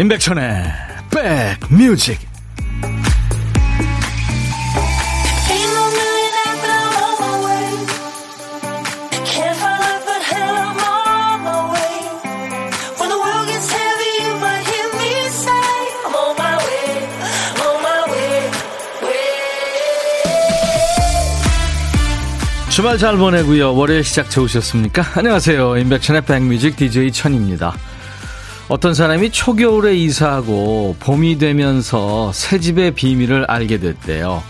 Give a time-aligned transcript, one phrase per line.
[0.00, 0.64] 임백천의
[1.10, 2.18] 백뮤직
[22.70, 23.74] 주말 잘 보내고요.
[23.74, 25.04] 월요일 시작 좋으셨습니까?
[25.18, 25.76] 안녕하세요.
[25.76, 27.74] 임백천의 백뮤직 DJ 천입니다.
[28.70, 34.44] 어떤 사람이 초겨울에 이사하고 봄이 되면서 새 집의 비밀을 알게 됐대요.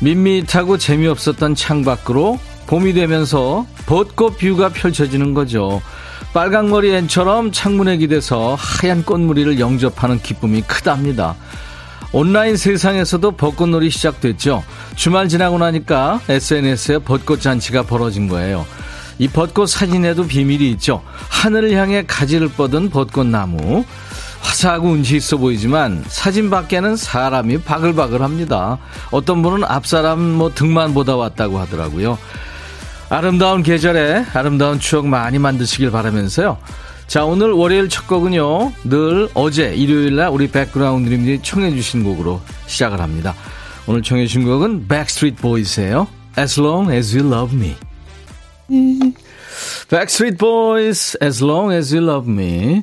[0.00, 5.80] 밋밋하고 재미없었던 창밖으로 봄이 되면서 벚꽃 뷰가 펼쳐지는 거죠.
[6.34, 11.36] 빨강머리 앤처럼 창문에 기대서 하얀 꽃무리를 영접하는 기쁨이 크답니다.
[12.10, 14.64] 온라인 세상에서도 벚꽃놀이 시작됐죠.
[14.96, 18.66] 주말 지나고 나니까 SNS에 벚꽃 잔치가 벌어진 거예요.
[19.18, 21.02] 이 벚꽃 사진에도 비밀이 있죠.
[21.28, 23.84] 하늘을 향해 가지를 뻗은 벚꽃나무.
[24.40, 28.78] 화사하고 운치 있어 보이지만 사진 밖에는 사람이 바글바글합니다.
[29.12, 32.18] 어떤 분은 앞사람 뭐 등만 보다 왔다고 하더라고요.
[33.08, 36.58] 아름다운 계절에 아름다운 추억 많이 만드시길 바라면서요.
[37.06, 38.72] 자, 오늘 월요일 첫 곡은요.
[38.84, 43.34] 늘 어제 일요일날 우리 백그라운드님들이 청해주신 곡으로 시작을 합니다.
[43.86, 46.08] 오늘 청해주신 곡은 Backstreet Boys예요.
[46.38, 47.76] As long as you love me.
[49.88, 52.82] Backstreet Boys, As Long As You Love Me.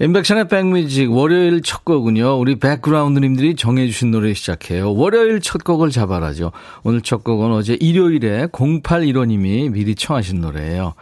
[0.00, 2.36] 인백션의 백뮤직 월요일 첫 곡은요.
[2.40, 4.92] 우리 백그라운드님들이 정해주신 노래 시작해요.
[4.92, 6.50] 월요일 첫 곡을 잡아라죠.
[6.82, 10.94] 오늘 첫 곡은 어제 일요일에 0815님이 미리 청하신 노래예요.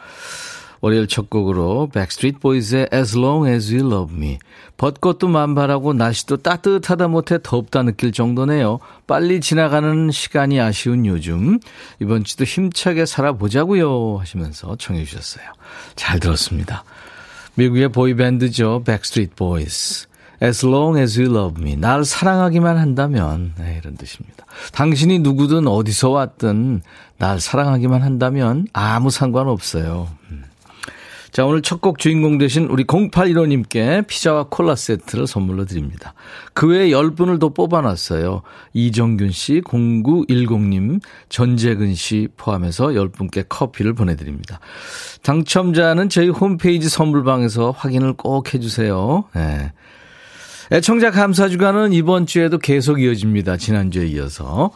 [0.82, 4.38] 월요일 첫 곡으로 백스트리트 보이즈의 As Long As You Love Me.
[4.76, 8.80] 벚꽃도 만발하고 날씨도 따뜻하다 못해 덥다 느낄 정도네요.
[9.06, 11.60] 빨리 지나가는 시간이 아쉬운 요즘.
[12.00, 15.44] 이번 주도 힘차게 살아보자고요 하시면서 청해 주셨어요.
[15.94, 16.82] 잘 들었습니다.
[17.54, 18.82] 미국의 보이밴드죠.
[18.84, 20.08] 백스트리트 보이즈.
[20.42, 21.76] As long as you love me.
[21.76, 23.52] 날 사랑하기만 한다면.
[23.56, 24.46] 네, 이런 뜻입니다.
[24.72, 26.82] 당신이 누구든 어디서 왔든
[27.18, 30.08] 날 사랑하기만 한다면 아무 상관없어요.
[30.32, 30.42] 음.
[31.32, 36.12] 자, 오늘 첫 곡 주인공 되신 우리 0815님께 피자와 콜라 세트를 선물로 드립니다.
[36.52, 38.42] 그 외에 10분을 더 뽑아놨어요.
[38.74, 41.00] 이정균 씨, 0910님,
[41.30, 44.60] 전재근 씨 포함해서 10분께 커피를 보내드립니다.
[45.22, 49.24] 당첨자는 저희 홈페이지 선물방에서 확인을 꼭 해주세요.
[49.34, 49.72] 네.
[50.70, 53.56] 애청자 감사 주간은 이번 주에도 계속 이어집니다.
[53.56, 54.70] 지난주에 이어서.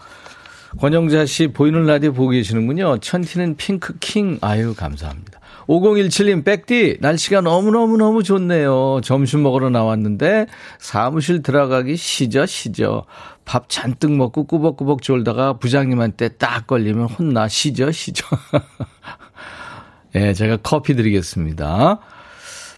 [0.79, 2.99] 권영자 씨 보이는 라디오 보고 계시는군요.
[2.99, 4.39] 천티는 핑크 킹.
[4.41, 5.41] 아유, 감사합니다.
[5.69, 9.01] 5017님, 백디, 날씨가 너무너무너무 좋네요.
[9.03, 10.47] 점심 먹으러 나왔는데,
[10.79, 13.05] 사무실 들어가기 시저, 시저.
[13.45, 18.25] 밥 잔뜩 먹고 꾸벅꾸벅 졸다가 부장님한테 딱 걸리면 혼나, 시저, 시저.
[20.15, 21.99] 예, 네, 제가 커피 드리겠습니다.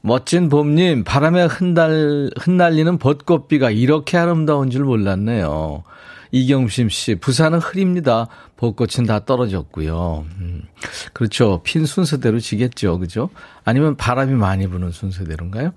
[0.02, 5.84] 멋진 봄님, 바람에 흩날, 흩날리는 벚꽃비가 이렇게 아름다운 줄 몰랐네요.
[6.30, 8.28] 이경심 씨, 부산은 흐립니다.
[8.58, 10.26] 벚꽃은 다 떨어졌고요.
[10.40, 10.62] 음,
[11.12, 11.62] 그렇죠.
[11.62, 12.98] 핀 순서대로 지겠죠.
[12.98, 13.30] 그죠?
[13.64, 15.72] 아니면 바람이 많이 부는 순서대로인가요?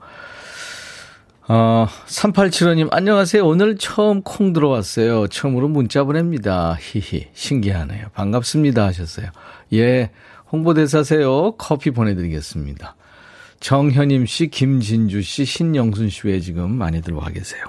[1.47, 3.45] 어, 3875님, 안녕하세요.
[3.45, 5.27] 오늘 처음 콩 들어왔어요.
[5.27, 6.75] 처음으로 문자 보냅니다.
[6.79, 8.07] 히히, 신기하네요.
[8.13, 8.85] 반갑습니다.
[8.87, 9.27] 하셨어요.
[9.73, 10.09] 예,
[10.51, 11.57] 홍보대사세요.
[11.57, 12.95] 커피 보내드리겠습니다.
[13.59, 17.63] 정현임 씨, 김진주 씨, 신영순 씨 외에 지금 많이 들어와 계세요.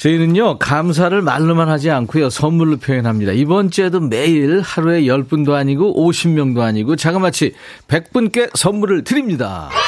[0.00, 3.32] 저희는요, 감사를 말로만 하지 않고요, 선물로 표현합니다.
[3.32, 7.52] 이번 주에도 매일 하루에 10분도 아니고 50명도 아니고 자그마치
[7.86, 9.68] 100분께 선물을 드립니다.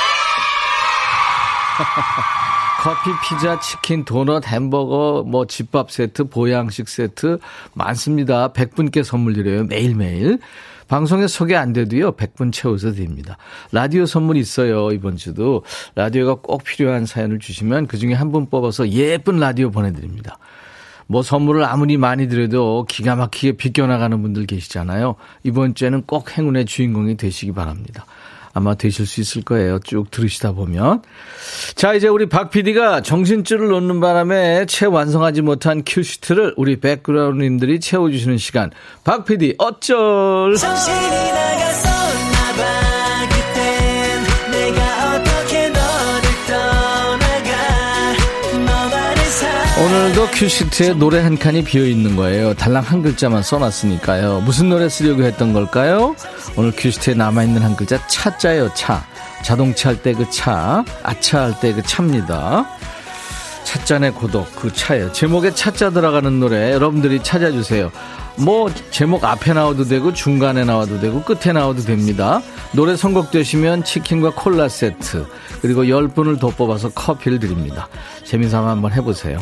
[2.83, 7.39] 커피, 피자, 치킨, 도넛, 햄버거, 뭐 집밥 세트, 보양식 세트
[7.73, 8.53] 많습니다.
[8.53, 9.65] 100분께 선물 드려요.
[9.65, 10.41] 매일매일.
[10.93, 13.39] 방송에 소개 안 돼도요, 100분 채워서 드립니다.
[13.73, 15.65] 라디오 선물 있어요, 이번 주도.
[15.95, 20.37] 라디오가 꼭 필요한 사연을 주시면 그 중에 한 분 뽑아서 예쁜 라디오 보내드립니다.
[21.07, 25.15] 뭐 선물을 아무리 많이 드려도 기가 막히게 비껴나가는 분들 계시잖아요.
[25.45, 28.05] 이번 주에는 꼭 행운의 주인공이 되시기 바랍니다.
[28.55, 29.79] 아마 되실 수 있을 거예요.
[29.81, 31.03] 쭉 들으시다 보면.
[31.75, 38.39] 자, 이제 우리 박 PD가 정신줄을 놓는 바람에 채 완성하지 못한 큐시트를 우리 백그라운드님들이 채워주시는
[38.39, 38.71] 시간.
[39.05, 40.55] 박 PD, 어쩔!
[40.55, 41.52] 오늘도
[50.33, 52.55] 큐시트에 노래 한 칸이 비어 있는 거예요.
[52.55, 54.41] 달랑 한 글자만 써놨으니까요.
[54.41, 56.17] 무슨 노래 쓰려고 했던 걸까요?
[56.57, 59.05] 오늘 큐시트에 남아있는 한 글자 차자요, 차.
[59.45, 62.65] 자동차 할 때 그 차, 아차 할 때 그 차입니다.
[63.65, 67.91] 찻잔의 고독 그 차에 제목에 차자 들어가는 노래 여러분들이 찾아주세요.
[68.37, 72.41] 뭐 제목 앞에 나와도 되고 중간에 나와도 되고 끝에 나와도 됩니다.
[72.73, 75.27] 노래 선곡되시면 치킨과 콜라 세트
[75.61, 77.89] 그리고 10분을 더 뽑아서 커피를 드립니다.
[78.25, 79.39] 재미삼아 한번 해보세요.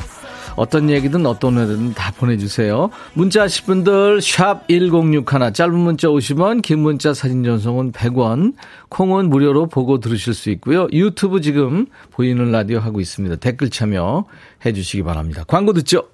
[0.57, 2.91] 어떤 얘기든 어떤 노래든 다 보내주세요.
[3.15, 8.55] 문자 하실 분들 샵 1061 짧은 문자 50원 긴 문자 사진 전송은 100원
[8.89, 10.89] 콩은 무료로 보고 들으실 수 있고요.
[10.93, 13.37] 유튜브 지금 보이는 라디오 하고 있습니다.
[13.37, 14.25] 댓글 참여
[14.65, 15.45] 해 주시기 바랍니다.
[15.47, 16.05] 광고 듣죠.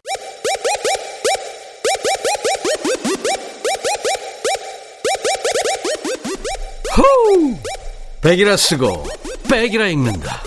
[6.97, 7.55] 호우!
[8.23, 9.05] 백이라 쓰고
[9.51, 10.43] 백이라 읽는다.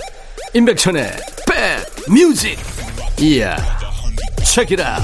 [0.53, 1.12] 임백천의
[1.47, 2.57] 백 뮤직.
[3.21, 3.78] 이야.
[4.49, 4.97] 체키라.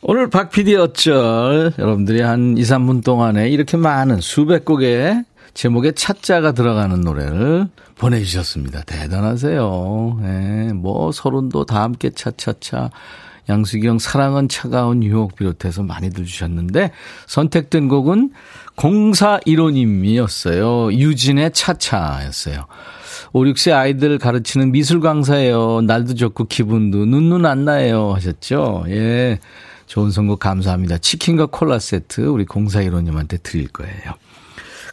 [0.00, 5.24] 오늘 박 PD 어쩔 여러분들이 한 2, 3분 동안에 이렇게 많은 수백 곡의
[5.54, 8.82] 제목에 차자가 들어가는 노래를 보내주셨습니다.
[8.82, 10.18] 대단하세요.
[10.22, 12.90] 네, 뭐 서른도 다 함께 차차차
[13.48, 16.92] 양수경 사랑은 차가운 유혹 비롯해서 많이들 주셨는데
[17.26, 18.30] 선택된 곡은
[18.76, 20.92] 공사 1호님이었어요.
[20.92, 22.66] 유진의 차차였어요.
[23.32, 25.82] 5, 6세 아이들 가르치는 미술 강사예요.
[25.82, 28.84] 날도 좋고 기분도 눈눈 안 나요 하셨죠.
[28.88, 29.38] 예.
[29.86, 30.98] 좋은 선곡 감사합니다.
[30.98, 34.14] 치킨과 콜라 세트 우리 공사 1호님한테 드릴 거예요.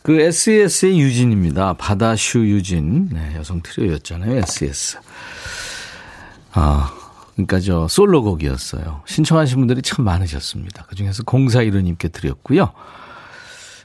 [0.01, 1.73] 그 SES의 유진입니다.
[1.73, 3.09] 바다슈 유진.
[3.09, 4.37] 네, 여성 트리오였잖아요.
[4.37, 4.97] SES.
[6.53, 6.93] 아,
[7.33, 9.01] 그러니까 저 솔로곡이었어요.
[9.05, 10.83] 신청하신 분들이 참 많으셨습니다.
[10.85, 12.71] 그중에서 공사 1호님께 드렸고요.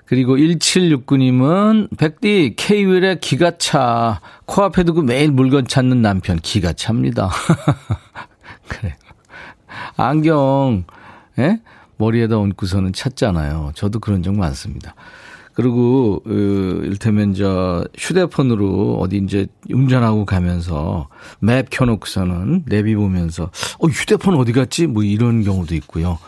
[0.05, 4.21] 그리고 1769님은 백디 K윌의 기가 차.
[4.47, 7.31] 코앞에 두고 매일 물건 찾는 남편 기가 찹니다.
[8.69, 8.97] 그래.
[9.97, 10.85] 안경
[11.39, 11.61] 예?
[11.97, 13.73] 머리에다 얹고서는 찾잖아요.
[13.75, 14.95] 저도 그런 적 많습니다.
[15.55, 21.09] 그리고 그 일테면 저 휴대폰으로 어디 이제 운전하고 가면서
[21.41, 24.87] 맵 켜놓고서는 내비 보면서 어 휴대폰 어디 갔지?
[24.87, 26.19] 뭐 이런 경우도 있고요.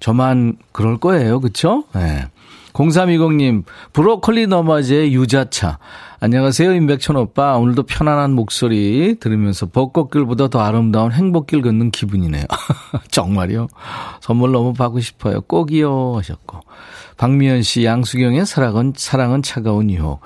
[0.00, 1.84] 저만 그럴 거예요, 그렇죠?
[1.94, 2.26] 네.
[2.72, 5.78] 0320님, 브로콜리 너마저의 유자차.
[6.20, 7.56] 안녕하세요, 임백천 오빠.
[7.56, 12.44] 오늘도 편안한 목소리 들으면서 벚꽃길보다 더 아름다운 행복길 걷는 기분이네요.
[13.10, 13.68] 정말요?
[14.20, 15.40] 선물 너무 받고 싶어요.
[15.42, 16.16] 꼭이요.
[16.16, 16.60] 하셨고.
[17.16, 20.20] 박미연 씨, 양수경의 사랑은, 사랑은 차가운 유혹.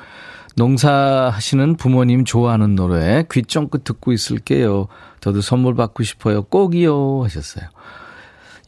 [0.57, 4.89] 농사하시는 부모님 좋아하는 노래 귀 쫑긋 듣고 있을게요.
[5.21, 6.43] 저도 선물 받고 싶어요.
[6.45, 7.25] 꼭이요.
[7.25, 7.67] 하셨어요.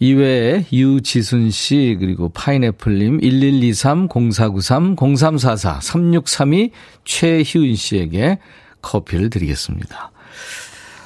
[0.00, 6.70] 이외에 유지순 씨, 그리고 파인애플님, 1123, 0493, 0344, 3632,
[7.04, 8.38] 최희은 씨에게
[8.80, 10.12] 커피를 드리겠습니다.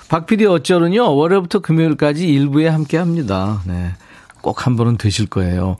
[0.09, 3.62] 박 PD 어쩌는요, 월요일부터 금요일까지 일부에 함께 합니다.
[3.67, 3.93] 네.
[4.43, 5.77] 꼭 한 번은 되실 거예요.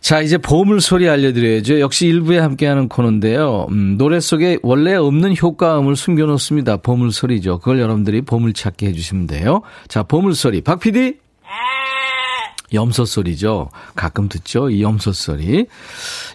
[0.00, 1.80] 자, 이제 보물 소리 알려드려야죠.
[1.80, 3.66] 역시 일부에 함께하는 코너인데요.
[3.70, 6.78] 음, 노래 속에 원래 없는 효과음을 숨겨놓습니다.
[6.78, 7.58] 보물 소리죠.
[7.58, 9.60] 그걸 여러분들이 보물 찾기 해주시면 돼요.
[9.88, 10.62] 자, 보물 소리.
[10.62, 11.16] 박 PD?
[12.72, 13.70] 염소 소리죠.
[13.96, 14.70] 가끔 듣죠.
[14.70, 15.66] 이 염소 소리.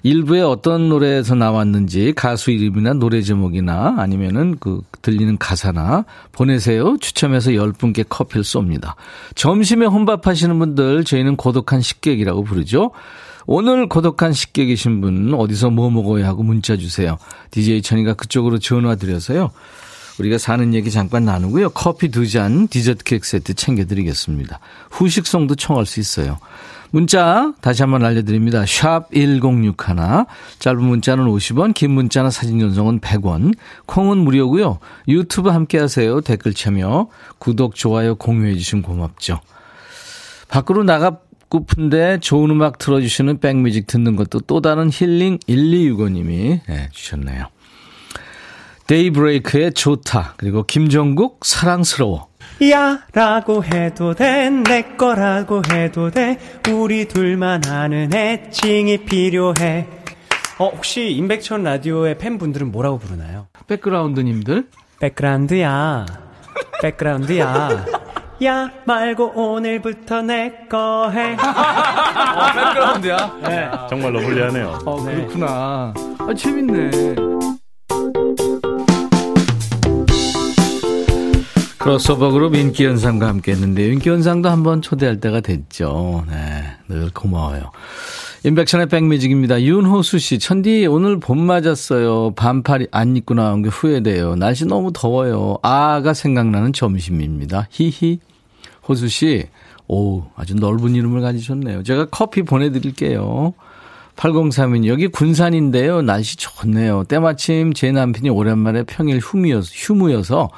[0.04, 6.98] 일부에 어떤 노래에서 나왔는지 가수 이름이나 노래 제목이나 아니면은 그 들리는 가사나 보내세요.
[7.00, 8.96] 추첨해서 10분께 커피를 쏩니다.
[9.36, 12.92] 점심에 혼밥 하시는 분들 저희는 고독한 식객이라고 부르죠.
[13.48, 17.18] 오늘 고독한 식객이신 분 어디서 뭐 먹어야 하고 문자 주세요.
[17.52, 19.51] DJ 천이가 그쪽으로 전화 드려서요.
[20.19, 21.69] 우리가 사는 얘기 잠깐 나누고요.
[21.72, 24.60] 커피 두 잔, 디저트 케이크 세트 챙겨드리겠습니다.
[24.91, 26.39] 후식송도 청할 수 있어요.
[26.91, 28.65] 문자 다시 한번 알려드립니다.
[28.65, 29.75] 샵 1061,
[30.60, 33.53] 짧은 문자는 50원, 긴 문자나 사진 전송은 100원,
[33.86, 34.79] 콩은 무료고요.
[35.10, 36.22] 유튜브 함께 하세요.
[36.22, 39.41] 댓글 참여, 구독, 좋아요, 공유해 주시면 고맙죠.
[40.48, 47.48] 밖으로 나가고픈데 좋은 음악 틀어주시는 백뮤직 듣는 것도 또 다른 힐링 1265님이 네, 주셨네요.
[48.88, 50.34] 데이브레이크의 좋다.
[50.38, 52.27] 그리고 김정국 사랑스러워.
[52.72, 56.38] 야 라고 해도 돼 내 거라고 해도 돼
[56.72, 59.88] 우리 둘만 아는 애칭이 필요해
[60.60, 63.48] 어 혹시 임백천 라디오의 팬분들은 뭐라고 부르나요?
[63.68, 64.68] 백그라운드님들
[65.01, 66.06] 백그라운드야
[66.82, 67.86] 백그라운드야
[68.46, 71.34] 야 말고 오늘부터 내 거 해.
[71.34, 73.38] 어, 백그라운드야?
[73.48, 73.70] 네.
[73.89, 74.80] 정말로 불리하네요.
[74.86, 75.94] 어, 그렇구나.
[76.20, 76.92] 아, 재밌네.
[81.86, 86.25] 크로스오버 그룹 인기현상과 함께 했는데 인기현상도 한번 초대할 때가 됐죠.
[86.27, 87.70] 네, 늘 고마워요.
[88.44, 89.62] 인백션의 백뮤직입니다.
[89.62, 92.32] 윤호수 씨, 천디 오늘 봄 맞았어요.
[92.32, 94.36] 반팔 안 입고 나온 게 후회돼요.
[94.36, 95.60] 날씨 너무 더워요.
[95.62, 97.68] 아가 생각나는 점심입니다.
[97.70, 98.20] 히히.
[98.89, 99.46] 호수 씨,
[99.88, 101.84] 오, 아주 넓은 이름을 가지셨네요.
[101.84, 103.54] 제가 커피 보내드릴게요.
[104.15, 106.01] 8032님, 여기 군산인데요.
[106.01, 107.03] 날씨 좋네요.
[107.03, 110.50] 때마침 제 남편이 오랜만에 평일 휴무여서, 휴무여서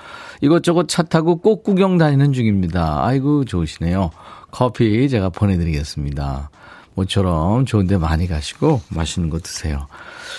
[0.42, 3.06] 이것저것 차 타고 꼭 구경 다니는 중입니다.
[3.06, 4.12] 아이고, 좋으시네요.
[4.52, 6.50] 커피 제가 보내드리겠습니다.
[6.98, 9.88] 모처럼 좋은데 많이 가시고 맛있는 거 드세요.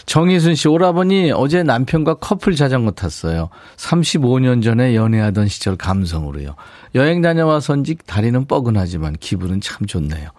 [0.07, 3.49] 정희순 씨, 오라버니 어제 남편과 커플 자전거 탔어요.
[3.77, 6.57] 35년 전에 연애하던 시절 감성으로요.
[6.97, 10.31] 여행 다녀와서인지 다리는 뻐근하지만 기분은 참 좋네요.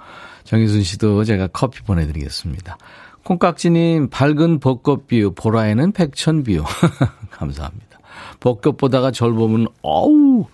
[0.49, 2.79] 정희순 씨도 제가 커피 보내드리겠습니다.
[3.23, 6.63] 콩깍지님, 밝은 벚꽃 view, 보라에는 백천 view.
[7.29, 7.99] 감사합니다.
[8.39, 10.47] 벚꽃 보다가 절 보면, 어우.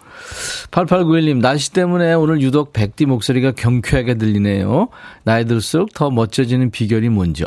[0.72, 4.90] 8891님, 날씨 때문에 오늘 유독 백디 목소리가 경쾌하게 들리네요.
[5.24, 7.46] 나이 들수록 더 멋져지는 비결이 뭔죠?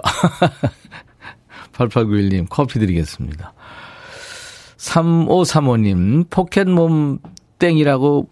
[1.73, 3.53] 8891님, 커피 드리겠습니다.
[4.79, 7.19] 3535님, 포켓몬
[7.59, 8.31] 땡이라고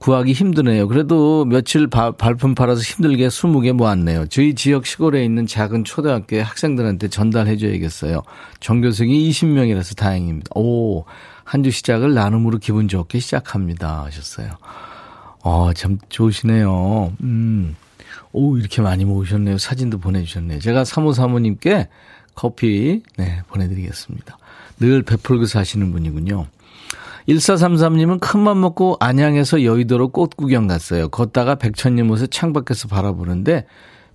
[0.00, 0.88] 구하기 힘드네요.
[0.88, 4.26] 그래도 며칠 바, 발품 팔아서 힘들게 20개 모았네요.
[4.28, 8.22] 저희 지역 시골에 있는 작은 초등학교에 학생들한테 전달해 줘야겠어요.
[8.60, 10.48] 전교생이 20명이라서 다행입니다.
[10.54, 11.04] 오,
[11.44, 14.04] 한 주 시작을 나눔으로 기분 좋게 시작합니다.
[14.04, 14.50] 하셨어요.
[15.42, 17.12] 어, 참 좋으시네요.
[17.22, 17.76] 음.
[18.32, 19.58] 오, 이렇게 많이 모으셨네요.
[19.58, 20.60] 사진도 보내주셨네요.
[20.60, 21.88] 제가 사모 사모님께
[22.34, 24.38] 커피, 네, 보내드리겠습니다.
[24.78, 26.46] 늘 베풀고 사시는 분이군요.
[27.28, 31.08] 1433님은 큰맘 먹고 안양에서 여의도로 꽃 구경 갔어요.
[31.08, 33.66] 걷다가 백천님 옷을 창밖에서 바라보는데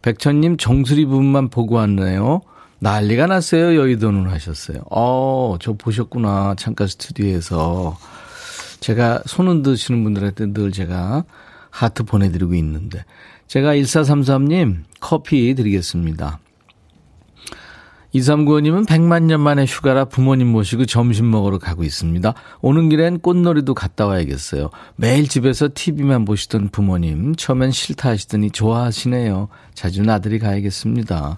[0.01, 2.41] 백천님 정수리 부분만 보고 왔네요.
[2.79, 3.75] 난리가 났어요.
[3.75, 4.83] 여의도는 하셨어요.
[4.91, 6.55] 어, 저 보셨구나.
[6.57, 7.97] 창가 스튜디오에서.
[8.79, 11.23] 제가 손 흔드시는 분들한테 늘 제가
[11.69, 13.03] 하트 보내드리고 있는데.
[13.47, 16.39] 제가 1433님 커피 드리겠습니다.
[18.15, 22.33] 2395님은 100만 년 만에 휴가라 부모님 모시고 점심 먹으러 가고 있습니다.
[22.61, 24.69] 오는 길엔 꽃놀이도 갔다 와야겠어요.
[24.95, 29.49] 매일 집에서 TV만 보시던 부모님, 처음엔 싫다 하시더니 좋아하시네요.
[29.73, 31.37] 자주 나들이 가야겠습니다.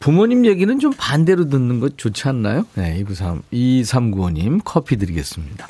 [0.00, 2.66] 부모님 얘기는 좀 반대로 듣는 것 좋지 않나요?
[2.74, 5.66] 네, 2395님 커피 드리겠습니다.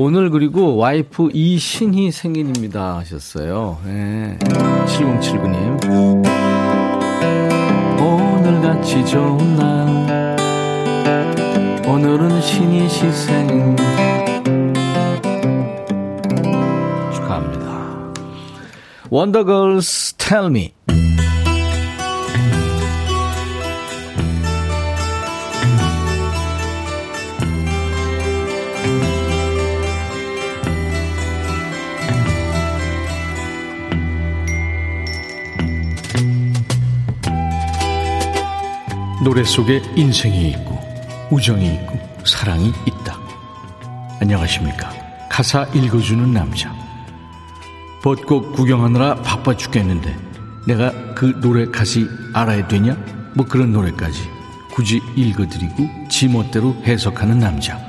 [0.00, 3.78] 오늘 그리고 와이프 이신희 생일입니다 하셨어요.
[3.84, 5.77] 네, 7079님.
[8.68, 10.36] 오늘같이 좋은 날.
[11.86, 13.74] 오늘은 신이 시생.
[17.14, 18.12] 축하합니다.
[19.08, 20.74] 원더걸스 Tell Me
[39.20, 40.78] 노래 속에 인생이 있고
[41.32, 43.18] 우정이 있고 사랑이 있다.
[44.20, 44.92] 안녕하십니까.
[45.28, 46.72] 가사 읽어주는 남자.
[48.00, 50.16] 벚꽃 구경하느라 바빠 죽겠는데
[50.68, 52.96] 내가 그 노래 가시 알아야 되냐?
[53.34, 54.20] 뭐 그런 노래까지
[54.70, 57.80] 굳이 읽어드리고 지멋대로 해석하는 남자.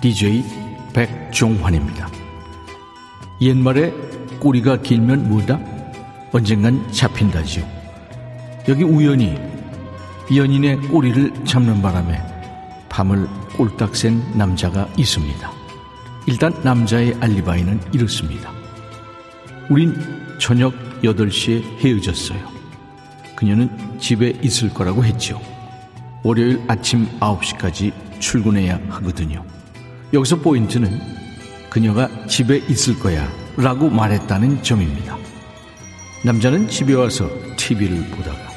[0.00, 0.44] DJ
[0.92, 2.08] 백종환입니다.
[3.40, 3.92] 옛말에
[4.40, 5.60] 꼬리가 길면 뭐다?
[6.32, 7.64] 언젠간 잡힌다지요.
[8.68, 9.55] 여기 우연히
[10.34, 12.20] 연인의 꼬리를 잡는 바람에
[12.88, 15.52] 밤을 꼴딱 센 남자가 있습니다.
[16.26, 18.50] 일단 남자의 알리바이는 이렇습니다.
[19.68, 19.94] 우린
[20.38, 22.40] 저녁 8시에 헤어졌어요.
[23.36, 25.40] 그녀는 집에 있을 거라고 했죠.
[26.22, 29.44] 월요일 아침 9시까지 출근해야 하거든요.
[30.12, 31.00] 여기서 포인트는
[31.70, 35.16] 그녀가 집에 있을 거야 라고 말했다는 점입니다.
[36.24, 38.55] 남자는 집에 와서 TV를 보다가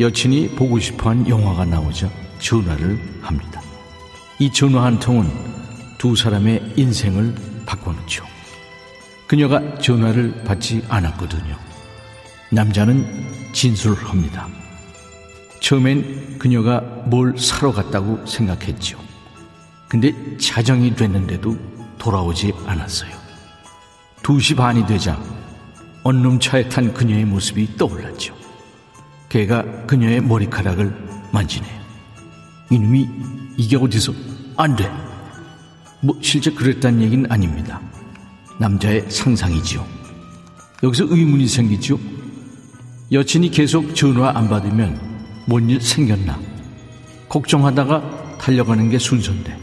[0.00, 2.10] 여친이 보고 싶어 한 영화가 나오자
[2.40, 3.62] 전화를 합니다.
[4.38, 5.30] 이 전화 한 통은
[5.98, 7.34] 두 사람의 인생을
[7.64, 8.24] 바꿔놓죠.
[9.26, 11.56] 그녀가 전화를 받지 않았거든요.
[12.50, 14.48] 남자는 진술을 합니다.
[15.60, 18.98] 처음엔 그녀가 뭘 사러 갔다고 생각했죠.
[19.88, 21.56] 근데 자정이 됐는데도
[21.98, 23.10] 돌아오지 않았어요.
[24.22, 25.18] 2시 반이 되자
[26.02, 28.43] 언놈 차에 탄 그녀의 모습이 떠올랐죠.
[29.34, 30.94] 개가 그녀의 머리카락을
[31.32, 31.80] 만지네요.
[32.70, 33.08] 이놈이
[33.56, 34.12] 이게 어디서
[34.56, 34.88] 안 돼.
[36.00, 37.80] 뭐 실제 그랬다는 얘기는 아닙니다.
[38.60, 39.84] 남자의 상상이지요.
[40.84, 41.98] 여기서 의문이 생기죠.
[43.10, 45.00] 여친이 계속 전화 안 받으면
[45.48, 46.38] 뭔 일 생겼나
[47.28, 49.58] 걱정하다가 달려가는 게 순서인데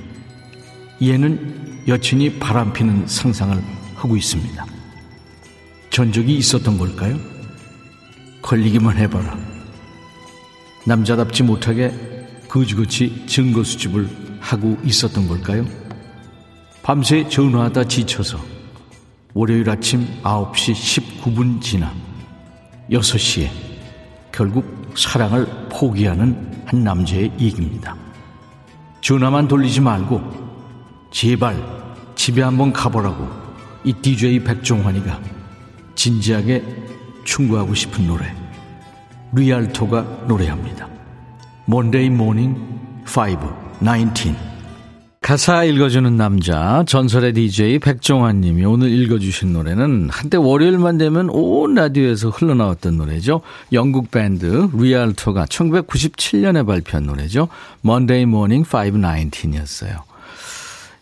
[1.02, 3.58] 얘는 여친이 바람피는 상상을
[3.96, 4.66] 하고 있습니다.
[5.92, 7.18] 전적이 있었던 걸까요?
[8.42, 9.51] 걸리기만 해봐라.
[10.86, 11.92] 남자답지 못하게
[12.48, 14.10] 거지거지 증거 수집을
[14.40, 15.66] 하고 있었던 걸까요?
[16.82, 18.40] 밤새 전화하다 지쳐서
[19.34, 20.74] 월요일 아침 9시
[21.24, 21.94] 19분 지나
[22.90, 23.50] 6시에
[24.32, 27.96] 결국 사랑을 포기하는 한 남자의 얘기입니다.
[29.02, 30.22] 전화만 돌리지 말고
[31.12, 31.56] 제발
[32.16, 33.28] 집에 한번 가보라고
[33.84, 35.22] 이 DJ 백종환이가
[35.96, 36.64] 진지하게
[37.24, 38.41] 충고하고 싶은 노래
[39.34, 40.88] 리알토가 노래합니다.
[41.68, 42.60] Monday Morning
[43.06, 44.36] 5 19
[45.22, 52.30] 가사 읽어주는 남자 전설의 DJ 백종환 님이 오늘 읽어주신 노래는 한때 월요일만 되면 온 라디오에서
[52.30, 53.42] 흘러나왔던 노래죠.
[53.72, 57.50] 영국 밴드 리알토가 1997년에 발표한 노래죠.
[57.86, 60.04] Monday Morning 519 이었어요.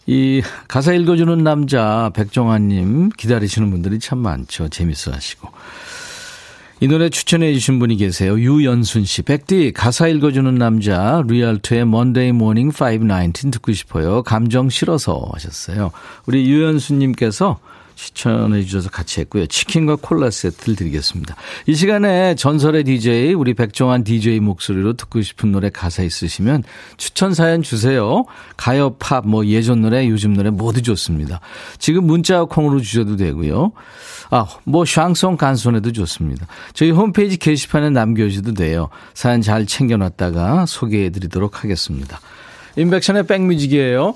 [0.06, 4.68] 이 가사 읽어주는 남자 백종환 님 기다리시는 분들이 참 많죠.
[4.68, 5.50] 재밌어 하시고.
[6.82, 8.40] 이 노래 추천해 주신 분이 계세요.
[8.40, 9.22] 유연순 씨.
[9.22, 14.24] 백디 가사 읽어주는 남자 리얼토의 Monday Morning 519 듣고 싶어요.
[14.24, 15.92] 감정 실어서 하셨어요.
[16.26, 17.60] 우리 유연순 님께서
[18.00, 19.46] 추천해 주셔서 같이 했고요.
[19.48, 21.36] 치킨과 콜라 세트를 드리겠습니다.
[21.68, 26.64] 이 시간에 전설의 DJ, 우리 백종환 DJ 목소리로 듣고 싶은 노래 가사 있으시면
[26.96, 28.24] 추천 사연 주세요.
[28.56, 31.42] 가요, 팝, 뭐 예전 노래, 요즘 노래 모두 좋습니다.
[31.78, 33.74] 지금 문자 콩으로 주셔도 되고요.
[34.30, 36.48] 아, 뭐 샹송 간손에도 좋습니다.
[36.74, 38.88] 저희 홈페이지 게시판에 남겨 주셔도 돼요.
[39.14, 42.22] 사연 잘 챙겨 놨다가 소개해 드리도록 하겠습니다.
[42.78, 44.16] 인백션의 백뮤직이에요.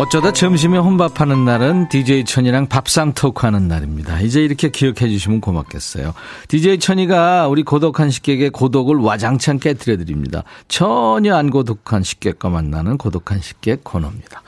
[0.00, 4.22] 어쩌다 점심에 혼밥하는 날은 DJ 천이랑 밥상 토크하는 날입니다.
[4.22, 6.14] 이제 이렇게 기억해 주시면 고맙겠어요.
[6.48, 10.42] DJ 천이가 우리 고독한 식객의 고독을 와장창 깨뜨려 드립니다.
[10.68, 14.40] 전혀 안 고독한 식객과 만나는 고독한 식객 코너입니다.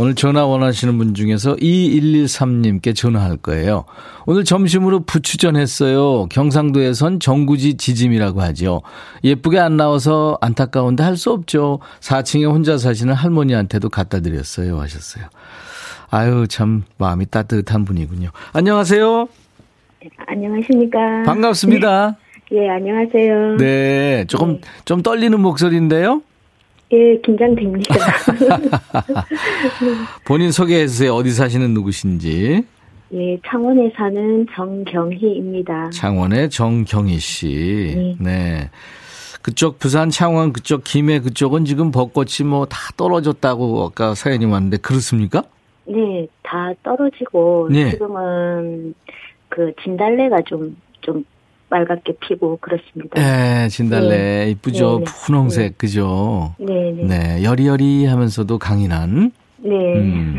[0.00, 3.84] 오늘 전화 원하시는 분 중에서 2113님께 전화할 거예요.
[4.26, 6.26] 오늘 점심으로 부추전 했어요.
[6.26, 8.82] 경상도에선 정구지 지짐이라고 하죠.
[9.24, 11.80] 예쁘게 안 나와서 안타까운데 할 수 없죠.
[11.98, 14.78] 4층에 혼자 사시는 할머니한테도 갖다 드렸어요.
[14.88, 15.26] 하셨어요.
[16.10, 18.30] 아유, 참 마음이 따뜻한 분이군요.
[18.52, 19.28] 안녕하세요.
[20.26, 21.22] 안녕하십니까.
[21.24, 22.16] 반갑습니다.
[22.50, 22.50] 네.
[22.56, 23.56] 예, 안녕하세요.
[23.56, 24.60] 네, 조금 네.
[24.86, 26.22] 좀 떨리는 목소리인데요.
[26.92, 27.94] 예, 긴장됩니다.
[30.24, 31.14] 본인 소개해 주세요.
[31.14, 32.64] 어디 사시는 누구신지.
[33.12, 35.90] 예, 창원에 사는 정경희입니다.
[35.90, 37.94] 창원의 정경희 씨.
[37.94, 38.16] 네.
[38.18, 38.70] 네.
[39.42, 45.42] 그쪽 부산 창원 그쪽 김해 그쪽은 지금 벚꽃이 뭐 다 떨어졌다고 아까 사연이 왔는데 그렇습니까?
[45.86, 47.90] 네, 다 떨어지고 네.
[47.90, 48.94] 지금은
[49.48, 51.24] 그 진달래가 좀좀 좀
[51.70, 53.14] 빨갛게 피고 그렇습니다.
[53.20, 54.08] 네, 진달래
[54.44, 54.50] 네.
[54.50, 54.98] 이쁘죠.
[55.00, 55.12] 네, 네.
[55.26, 55.74] 분홍색 네.
[55.78, 56.54] 그죠.
[56.58, 57.02] 네, 네.
[57.04, 59.32] 네, 여리여리하면서도 강인한.
[59.58, 59.70] 네.
[59.70, 60.36] 음.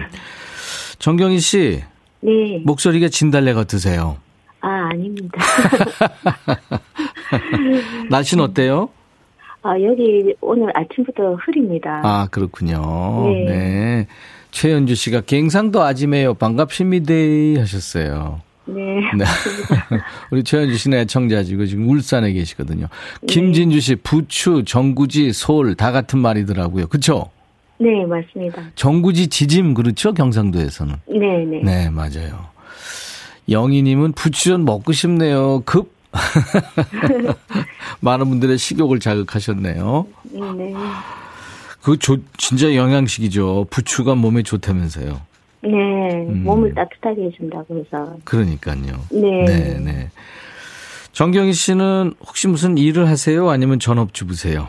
[0.99, 1.83] 정경희 씨.
[2.21, 2.61] 네.
[2.65, 4.17] 목소리가 진달래 같으세요.
[4.61, 5.39] 아, 아닙니다.
[8.09, 8.89] 날씨는 어때요?
[9.61, 12.01] 아, 여기 오늘 아침부터 흐립니다.
[12.03, 13.27] 아, 그렇군요.
[13.27, 13.45] 네.
[13.45, 14.07] 네.
[14.51, 16.33] 최현주 씨가 갱상도 아지매요.
[16.35, 17.13] 반갑습니다.
[17.61, 18.41] 하셨어요.
[18.65, 18.99] 네.
[19.17, 19.25] 네.
[20.31, 22.87] 우리 최현주 씨는 애청자지고 지금 울산에 계시거든요.
[23.27, 26.87] 김진주 씨, 부추, 정구지, 솔 다 같은 말이더라고요.
[26.87, 27.29] 그쵸?
[27.79, 28.61] 네, 맞습니다.
[28.75, 30.13] 정구지 지짐 그렇죠?
[30.13, 30.95] 경상도에서는.
[31.07, 31.61] 네, 네.
[31.63, 32.47] 네, 맞아요.
[33.49, 35.61] 영희님은 부추전 먹고 싶네요.
[35.65, 35.91] 급.
[38.01, 40.07] 많은 분들의 식욕을 자극하셨네요.
[40.31, 40.73] 네.
[41.81, 43.67] 그 조, 진짜 영양식이죠.
[43.69, 45.21] 부추가 몸에 좋다면서요.
[45.61, 46.43] 네, 음.
[46.43, 48.17] 몸을 따뜻하게 해준다고 해서.
[48.23, 49.05] 그러니까요.
[49.11, 49.45] 네.
[49.45, 50.09] 네, 네.
[51.11, 53.49] 정경희 씨는 혹시 무슨 일을 하세요?
[53.49, 54.67] 아니면 전업주부세요?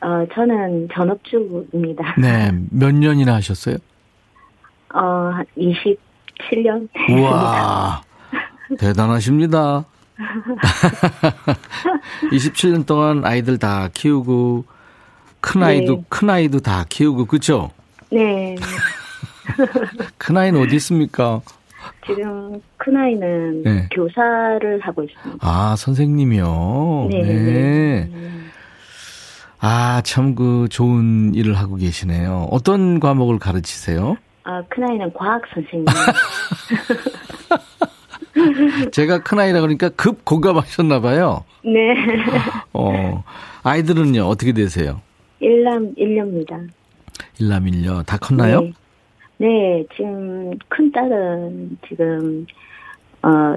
[0.00, 2.16] 어, 저는 전업주부입니다.
[2.18, 3.76] 네, 몇 년이나 하셨어요?
[4.94, 6.88] 어, 27년.
[7.10, 8.02] 우와,
[8.78, 9.84] 대단하십니다.
[12.30, 14.64] 27년 동안 아이들 다 키우고,
[15.40, 16.04] 큰 아이도, 네.
[16.08, 17.70] 큰 아이도 다 키우고, 그쵸?
[18.10, 18.54] 네.
[20.18, 21.40] 큰 아이는 어디 있습니까?
[22.06, 23.88] 지금 큰 아이는 네.
[23.92, 25.38] 교사를 하고 있습니다.
[25.46, 27.08] 아, 선생님이요?
[27.10, 27.22] 네.
[27.22, 28.08] 네.
[28.12, 28.30] 네.
[29.60, 32.48] 아, 참 그 좋은 일을 하고 계시네요.
[32.50, 34.16] 어떤 과목을 가르치세요?
[34.44, 35.86] 아, 큰 아이는 과학 선생님.
[38.92, 41.44] 제가 큰아이라 그러니까 급 공감하셨나 봐요.
[41.64, 41.94] 네.
[42.72, 43.24] 어,
[43.62, 45.00] 아이들은요, 어떻게 되세요?
[45.40, 46.68] 일남 1녀입니다.
[47.38, 48.04] 일남 1녀.
[48.06, 48.60] 다 컸나요?
[48.62, 48.72] 네.
[49.36, 52.46] 네, 지금 큰 딸은 지금
[53.22, 53.56] 어,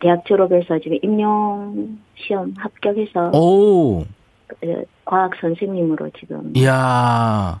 [0.00, 4.04] 대학 졸업해서 지금 임용 시험 합격해서 오.
[4.46, 7.60] 그, 과학 선생님으로 지금 이야.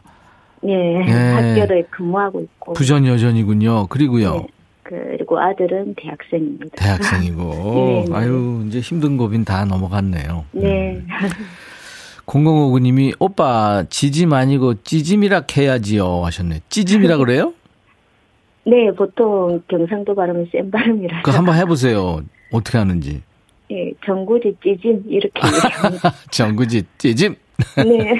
[0.64, 1.10] 예, 예.
[1.10, 3.88] 학교를 근무하고 있고 부전 여전이군요.
[3.88, 4.34] 그리고요.
[4.34, 4.46] 네.
[4.92, 6.76] 그리고 아들은 대학생입니다.
[6.76, 8.04] 대학생이고.
[8.10, 10.44] 네, 아유, 이제 힘든 고빈 다 넘어갔네요.
[10.52, 10.96] 네.
[10.96, 11.08] 음.
[12.26, 16.60] 0059님이 오빠 지짐 아니고 찌짐이라 해야지요 하셨네.
[16.68, 17.54] 찌짐이라 그래요?
[18.64, 21.22] 네, 보통 경상도 발음은 센 발음이라.
[21.22, 22.20] 그 한번 해보세요.
[22.52, 23.22] 어떻게 하는지.
[23.70, 25.40] 예, 정구지 찌짐 이렇게.
[26.30, 27.34] 정구지 찌짐.
[27.76, 28.14] 네.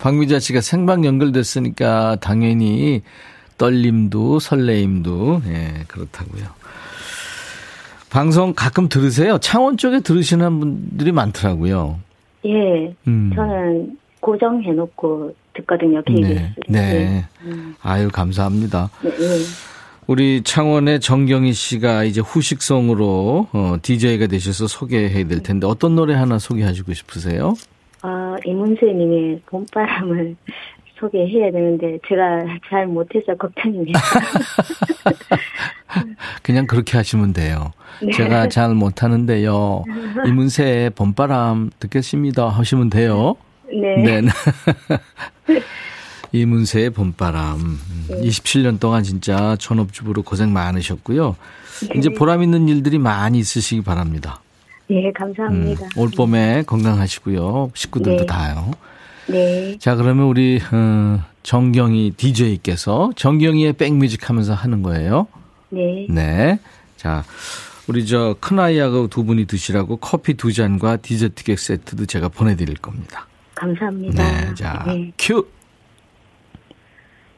[0.00, 3.02] 박미자 씨가 생방 연결됐으니까 당연히
[3.58, 6.44] 떨림도 설레임도 예, 그렇다고요.
[8.10, 9.38] 방송 가끔 들으세요?
[9.38, 11.98] 창원 쪽에 들으시는 분들이 많더라고요.
[12.46, 12.94] 예.
[13.06, 13.32] 음.
[13.34, 16.28] 저는 고정해 놓고 듣거든요, KBS.
[16.28, 16.54] 네.
[16.68, 16.80] 네.
[16.80, 17.24] 네.
[17.42, 17.74] 음.
[17.82, 18.90] 아유, 감사합니다.
[19.02, 19.16] 네, 네.
[20.06, 26.38] 우리 창원의 정경희 씨가 이제 후식성으로 어, DJ가 되셔서 소개해야 될 텐데 어떤 노래 하나
[26.38, 27.54] 소개하시고 싶으세요?
[28.02, 30.36] 아, 이문세 님의 봄바람을
[30.98, 34.00] 소개해야 되는데 제가 잘 못해서 걱정입니다.
[36.42, 37.72] 그냥 그렇게 하시면 돼요.
[38.02, 38.12] 네.
[38.12, 39.84] 제가 잘 못하는데요.
[40.26, 43.36] 이문세의 봄바람 듣겠습니다 하시면 돼요.
[43.68, 44.20] 네.
[44.20, 44.30] 네.
[46.32, 47.78] 이문세의 봄바람.
[48.08, 48.20] 네.
[48.22, 51.36] 27년 동안 진짜 전업주부로 고생 많으셨고요.
[51.88, 51.98] 네.
[51.98, 54.40] 이제 보람 있는 일들이 많이 있으시기 바랍니다.
[54.88, 55.84] 네, 감사합니다.
[55.84, 57.72] 음, 올 봄에 건강하시고요.
[57.74, 58.26] 식구들도 네.
[58.26, 58.70] 다요.
[59.28, 59.76] 네.
[59.78, 65.26] 자, 그러면 우리 어, 정경희 DJ께서 정경희의 백뮤직 하면서 하는 거예요.
[65.70, 66.06] 네.
[66.08, 66.58] 네.
[66.96, 67.24] 자,
[67.88, 73.26] 우리 저 큰아이하고 두 분이 드시라고 커피 두 잔과 디저트 케이크 세트도 제가 보내드릴 겁니다.
[73.54, 74.22] 감사합니다.
[74.22, 74.54] 네.
[74.54, 75.12] 자, 네.
[75.18, 75.46] 큐.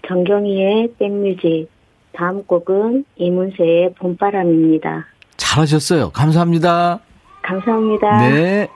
[0.06, 1.68] 정경희의 백뮤직.
[2.12, 5.06] 다음 곡은 이문세의 봄바람입니다.
[5.36, 6.10] 잘하셨어요.
[6.10, 6.98] 감사합니다.
[7.42, 8.28] 감사합니다.
[8.28, 8.30] 네.
[8.32, 8.68] 네.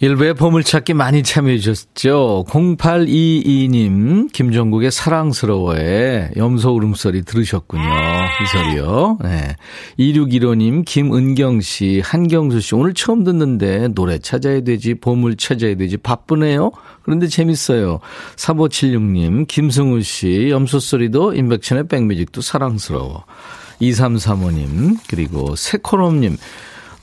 [0.00, 2.44] 일부의 보물찾기 많이 참여해 주셨죠.
[2.48, 7.82] 0822님, 김종국의 사랑스러워에 염소 울음소리 들으셨군요.
[7.84, 9.18] 이 소리요.
[9.22, 9.54] 네.
[10.00, 16.72] 2615님, 김은경 씨, 한경수 씨, 오늘 처음 듣는데 노래 찾아야 되지, 보물 찾아야 되지, 바쁘네요.
[17.02, 18.00] 그런데 재밌어요.
[18.34, 23.24] 4576님, 김승우 씨, 염소 소리도 인백천의 백뮤직도 사랑스러워.
[23.80, 26.36] 2335님, 그리고 세코롬님,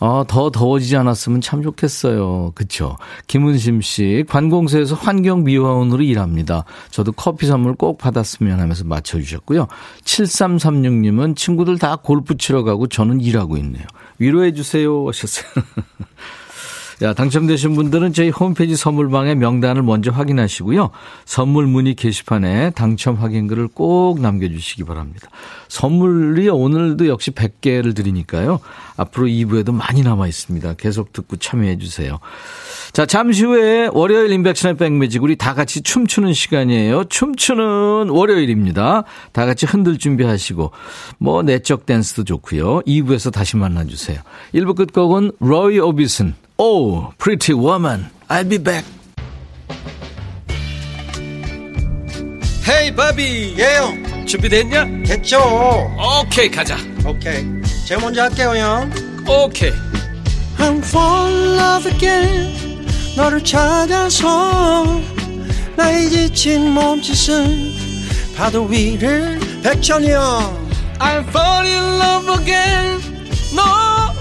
[0.04, 2.54] 아, 더 더워지지 않았으면 참 좋겠어요.
[2.56, 2.98] 그쵸?
[3.28, 6.66] 김은심 씨, 관공서에서 환경미화원으로 일합니다.
[6.90, 9.68] 저도 커피 선물 꼭 받았으면 하면서 맞춰주셨고요.
[10.04, 13.86] 7336님은 친구들 다 골프 치러 가고 저는 일하고 있네요.
[14.18, 15.08] 위로해주세요.
[15.08, 15.46] 하셨어요.
[17.02, 20.92] 야, 당첨되신 분들은 저희 홈페이지 선물방에 명단을 먼저 확인하시고요.
[21.26, 25.28] 선물 문의 게시판에 당첨 확인글을 꼭 남겨주시기 바랍니다.
[25.68, 28.60] 선물이 오늘도 역시 100개를 드리니까요.
[28.98, 30.74] 앞으로 2부에도 많이 남아 있습니다.
[30.74, 32.20] 계속 듣고 참여해 주세요.
[32.94, 37.06] 자, 잠시 후에 월요일 인백션의 백매직 우리 다 같이 춤추는 시간이에요.
[37.06, 39.06] 춤추는 월요일입니다.
[39.32, 40.72] 다 같이 흔들 준비하시고
[41.18, 42.82] 뭐 내적 댄스도 좋고요.
[42.82, 44.20] 2부에서 다시 만나 주세요.
[44.54, 48.86] 1부 끝곡은 로이 오비슨 Oh, pretty woman, I'll be back.
[52.70, 54.86] 헤이 바비 예영 준비됐냐?
[55.08, 55.40] 됐죠
[56.22, 57.44] 오케이 가자 오케이
[57.88, 58.92] 제가 먼저 할게요 형
[59.28, 59.72] 오케이
[60.60, 62.86] I'm fall in love again
[63.18, 65.02] 너를 찾아서
[65.76, 67.74] 나의 지친 몸짓은
[68.38, 70.22] 파도 위를 백천이 형
[71.00, 73.02] I'm fall in love again
[73.56, 74.21] 너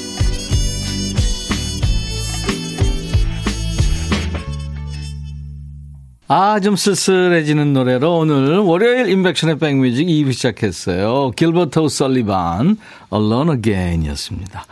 [6.33, 11.31] 아, 좀 쓸쓸해지는 노래로 오늘 월요일 인백션의 백뮤직 2부 시작했어요.
[11.31, 12.77] 길버트 설리반,
[13.13, 14.63] Alone Again 이었습니다.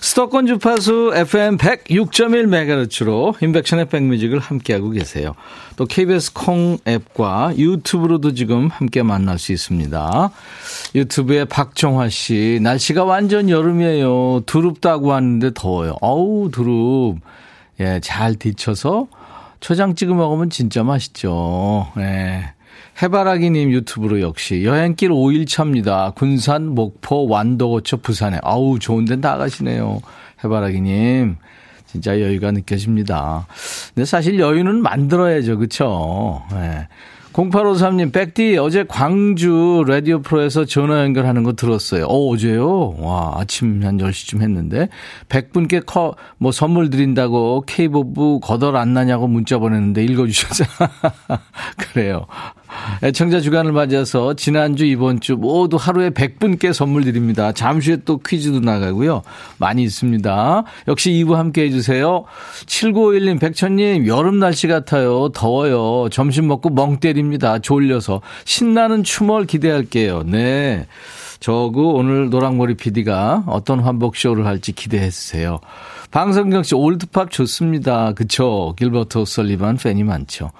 [0.00, 5.34] 수도권 주파수 FM 106.1MHz로 인백션의 백뮤직을 함께하고 계세요.
[5.76, 10.30] 또 KBS 콩 앱과 유튜브로도 지금 함께 만날 수 있습니다.
[10.94, 14.44] 유튜브에 박정화 씨, 날씨가 완전 여름이에요.
[14.46, 15.96] 두릅다고 하는데 더워요.
[16.00, 17.16] 어우, 두릅.
[17.80, 19.08] 예, 잘 데쳐서
[19.64, 21.90] 초장 찍어 먹으면 진짜 맛있죠.
[21.96, 22.52] 네.
[23.00, 26.14] 해바라기님 유튜브로 역시 여행길 5일차입니다.
[26.14, 28.38] 군산, 목포, 완도 거쳐 부산에.
[28.42, 30.02] 아우, 좋은 데 나가시네요.
[30.44, 31.36] 해바라기님.
[31.86, 33.46] 진짜 여유가 느껴집니다.
[33.94, 35.56] 근데 사실 여유는 만들어야죠.
[35.56, 36.42] 그쵸?
[36.52, 36.86] 네.
[37.34, 42.06] 0853님, 백디, 어제 광주 라디오 프로에서 전화 연결하는 거 들었어요.
[42.06, 42.94] 어, 어제요?
[42.98, 44.88] 와, 아침 한 10시쯤 했는데,
[45.28, 50.64] 100분께 커, 뭐 선물 드린다고 케이버브 거덜 안 나냐고 문자 보냈는데 읽어주셔서.
[51.76, 52.26] 그래요.
[53.02, 57.52] 애청자 주간을 맞아서 지난주, 이번주 모두 하루에 100분께 선물 드립니다.
[57.52, 59.22] 잠시 후에 또 퀴즈도 나가고요.
[59.58, 60.64] 많이 있습니다.
[60.88, 62.24] 역시 2부 함께 해주세요.
[62.66, 65.30] 7951님, 백천님, 여름 날씨 같아요.
[65.30, 66.08] 더워요.
[66.10, 67.58] 점심 먹고 멍 때립니다.
[67.58, 68.20] 졸려서.
[68.44, 70.22] 신나는 춤을 기대할게요.
[70.24, 70.86] 네.
[71.44, 75.60] 저구 오늘 노랑머리 PD가 어떤 환복쇼를 할지 기대해 주세요.
[76.10, 78.14] 방성경 씨, 올드팝 좋습니다.
[78.14, 78.74] 그쵸?
[78.78, 80.52] 길버트 설리반 팬이 많죠.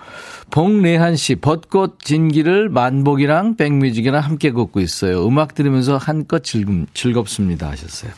[0.50, 5.26] 봉래한 씨, 벚꽃 진기를 만복이랑 백뮤직이랑 함께 걷고 있어요.
[5.26, 7.70] 음악 들으면서 한껏 즐금, 즐겁습니다.
[7.70, 8.12] 하셨어요.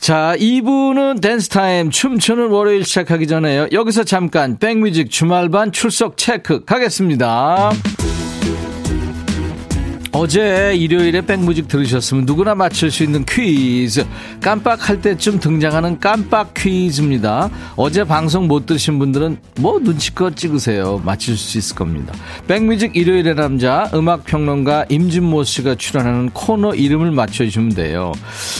[0.00, 3.68] 자, 2부는 댄스타임 춤추는 월요일 시작하기 전에요.
[3.70, 7.70] 여기서 잠깐 백뮤직 주말반 출석 체크 가겠습니다.
[10.16, 14.06] 어제 일요일에 백뮤직 들으셨으면 누구나 맞출 수 있는 퀴즈.
[14.40, 17.50] 깜빡할 때쯤 등장하는 깜빡 퀴즈입니다.
[17.74, 21.02] 어제 방송 못 들으신 분들은 뭐 눈치껏 찍으세요.
[21.04, 22.14] 맞출 수 있을 겁니다.
[22.46, 28.12] 백뮤직 일요일의 남자 음악평론가 임진모 씨가 출연하는 코너 이름을 맞춰주시면 돼요.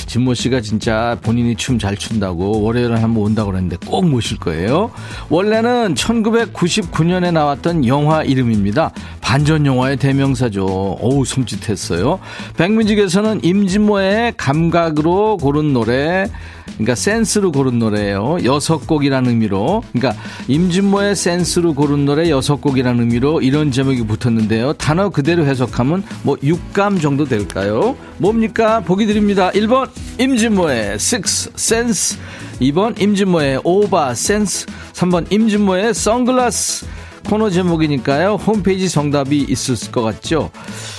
[0.07, 4.90] 진모 씨가 진짜 본인이 춤 잘 춘다고 월요일에 한번 온다고 그랬는데 꼭 모실 거예요.
[5.29, 8.90] 원래는 1999년에 나왔던 영화 이름입니다.
[9.21, 10.64] 반전 영화의 대명사죠.
[10.64, 12.18] 어우, 솜짓했어요.
[12.57, 16.26] 백뮤직에서는 임진모의 감각으로 고른 노래,
[16.74, 18.38] 그러니까 센스로 고른 노래예요.
[18.44, 19.83] 여섯 곡이라는 의미로.
[19.92, 24.72] 그러니까 임진모의 센스로 고른 노래 여섯 곡이라는 의미로 이런 제목이 붙었는데요.
[24.74, 27.96] 단어 그대로 해석하면 뭐 육감 정도 될까요?
[28.18, 28.80] 뭡니까?
[28.80, 29.50] 보기 드립니다.
[29.52, 32.18] 1번 임진모의 Six Sense
[32.61, 36.87] 2번 임진모의 오바 센스 3번 임진모의 선글라스
[37.24, 38.34] 코너 제목이니까요.
[38.34, 40.50] 홈페이지 정답이 있을 것 같죠?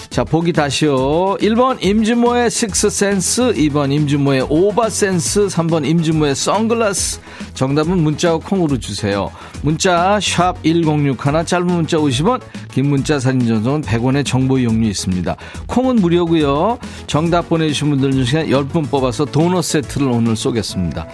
[0.09, 1.37] 자, 보기 다시요.
[1.41, 7.19] 1번 임준모의 식스센스, 2번 임준모의 오버센스, 3번 임준모의 선글라스.
[7.53, 9.31] 정답은 문자와 콩으로 주세요.
[9.61, 15.35] 문자 샵 1061, 짧은 문자 50원, 긴 문자 사진 전송은 100원의 정보 이용료 있습니다.
[15.67, 16.79] 콩은 무료고요.
[17.07, 21.07] 정답 보내주신 분들 중에 10분 뽑아서 도넛 세트를 오늘 쏘겠습니다.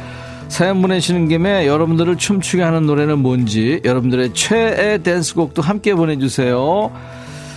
[0.52, 6.92] 사연 보내시는 김에 여러분들을 춤추게 하는 노래는 뭔지 여러분들의 최애 댄스곡도 함께 보내주세요.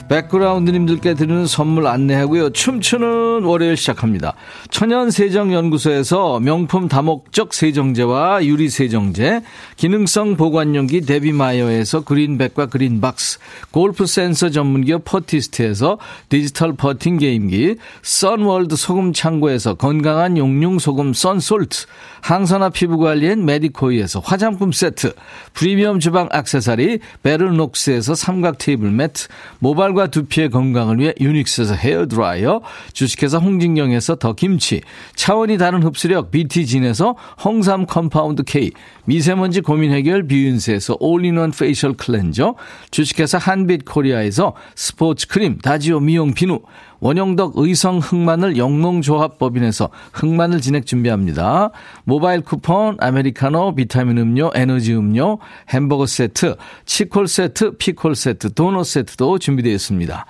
[0.08, 2.50] 백그라운드님들께 드리는 선물 안내하고요.
[2.50, 4.34] 춤추는 월요일 시작합니다.
[4.70, 9.42] 천연세정연구소에서 명품 다목적 세정제와 유리세정제,
[9.76, 13.38] 기능성 보관용기 데비마이어에서 그린백과 그린박스,
[13.70, 21.86] 골프 센서 전문기업 퍼티스트에서 디지털 퍼팅 게임기, 선월드 소금 창고에서 건강한 용융 소금 썬솔트,
[22.20, 25.14] 항산화 피부관리엔 메디코이에서 화장품 세트,
[25.52, 32.60] 프리미엄 주방 악세사리 베르녹스에서 삼각 테이블 매트, 모발 과 두피의 건강을 위해 유닉스에서 헤어드라이어,
[32.92, 34.80] 주식회사 홍진경에서 더 김치,
[35.14, 38.72] 차원이 다른 흡수력 BT진에서 홍삼 컴파운드 K,
[39.04, 42.56] 미세먼지 고민 해결 뷰인스에서 올인원 페이셜 클렌저,
[42.90, 46.60] 주식회사 한빛 코리아에서 스포츠 크림 다지오 미용 비누,
[47.00, 51.70] 원형덕 의성 흑마늘 영농조합법인에서 흑마늘 진액 준비합니다.
[52.04, 55.38] 모바일 쿠폰, 아메리카노, 비타민 음료, 에너지 음료,
[55.70, 60.26] 햄버거 세트, 치콜 세트, 피콜 세트, 도넛 세트도 준비되어 있습니다.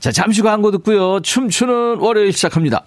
[0.00, 1.20] 자, 잠시 광고 듣고요.
[1.20, 2.84] 춤추는 월요일 시작합니다.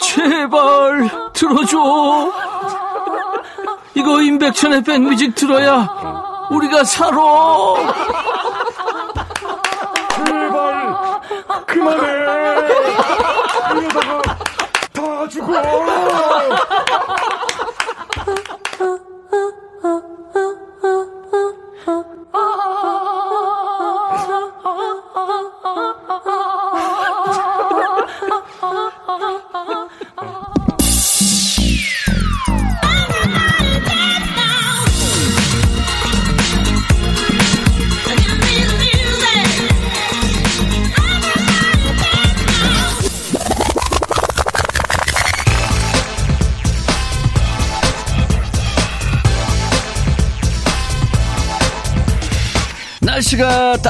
[0.00, 2.32] 제발 들어줘.
[3.94, 6.09] 이거 임백천의 백뮤직 들어야
[6.50, 7.16] 우리가 살아.
[10.26, 11.20] 제발
[11.66, 12.19] 그만해.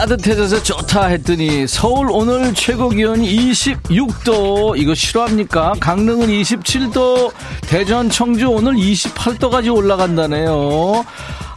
[0.01, 5.75] 따뜻해져서 좋다 했더니 서울 오늘 최고 기온이 26도 이거 싫어합니까?
[5.79, 7.31] 강릉은 27도
[7.69, 11.05] 대전 청주 오늘 28도까지 올라간다네요.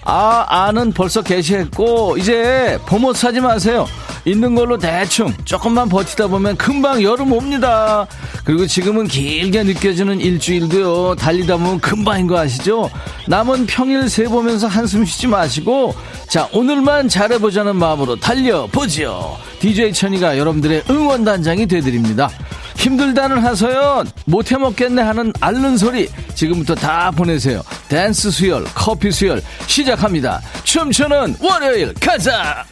[0.06, 3.88] 아, 아는 벌써 개시했고, 이제 봄옷 사지 마세요.
[4.26, 8.06] 있는 걸로 대충 조금만 버티다 보면 금방 여름 옵니다.
[8.44, 12.90] 그리고 지금은 길게 느껴지는 일주일도요, 달리다 보면 금방인 거 아시죠?
[13.28, 15.96] 남은 평일 세 보면서 한숨 쉬지 마시고,
[16.28, 19.38] 자, 오늘만 잘해보자는 마음으로 달려보죠.
[19.60, 22.30] DJ 천이가 여러분들의 응원단장이 되드립니다.
[22.76, 31.38] 힘들다는 하소연 못해먹겠네 하는 앓는 소리 지금부터 다 보내세요 댄스 수혈 커피 수혈 시작합니다 춤추는
[31.40, 32.66] 월요일 가자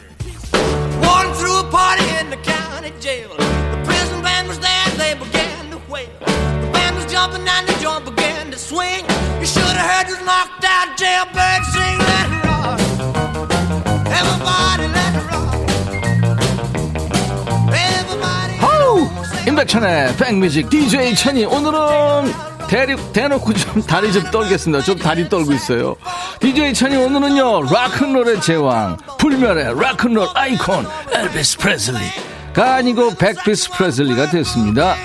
[7.12, 9.04] jumping and the joint began to swing.
[9.40, 11.98] You should have heard this knocked out jailbird sing.
[11.98, 12.80] Let it rock.
[14.12, 15.56] Everybody let it rock.
[17.72, 18.54] Everybody.
[18.60, 19.08] 호우!
[19.48, 22.32] 임백천의 백뮤직 DJ 천이 오늘은
[22.68, 24.84] 대리, 대놓고 좀 다리 좀 떨겠습니다.
[24.84, 25.96] 좀 다리 떨고 있어요.
[26.40, 34.96] DJ 천이 오늘은요, 락큰롤의 제왕, 불멸의 락큰롤 아이콘, 엘비스 프레슬리가 아니고 백비스 프레슬리가 됐습니다.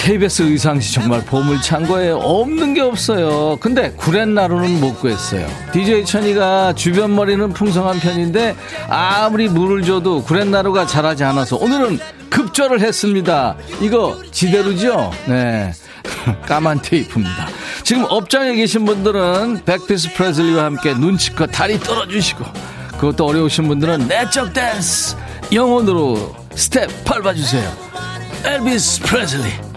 [0.00, 2.16] KBS 의상실 정말 보물찬 거예요.
[2.16, 3.58] 없는 게 없어요.
[3.60, 5.46] 근데 구렛나루는 못 구했어요.
[5.72, 8.56] DJ 천이가 주변 머리는 풍성한 편인데
[8.88, 11.98] 아무리 물을 줘도 구렛나루가 자라지 않아서 오늘은
[12.30, 13.56] 급조를 했습니다.
[13.82, 15.12] 이거 지대로죠?
[15.26, 15.72] 네.
[16.48, 17.48] 까만 테이프입니다.
[17.82, 22.44] 지금 업장에 계신 분들은 백비스 프레슬리와 함께 눈치껏 다리 떨어주시고
[22.92, 25.14] 그것도 어려우신 분들은 내적 댄스
[25.52, 27.70] 영혼으로 스텝 밟아주세요.
[28.46, 29.69] 엘비스 프레슬리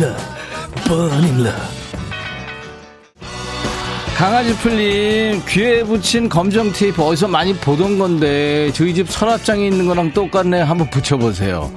[0.00, 0.24] love
[0.88, 1.82] burning love.
[4.16, 10.12] 강아지 풀림 귀에 붙인 검정 테이프 어디서 많이 보던 건데 저희 집 서랍장에 있는 거랑
[10.12, 10.60] 똑같네.
[10.60, 11.72] 한번 붙여보세요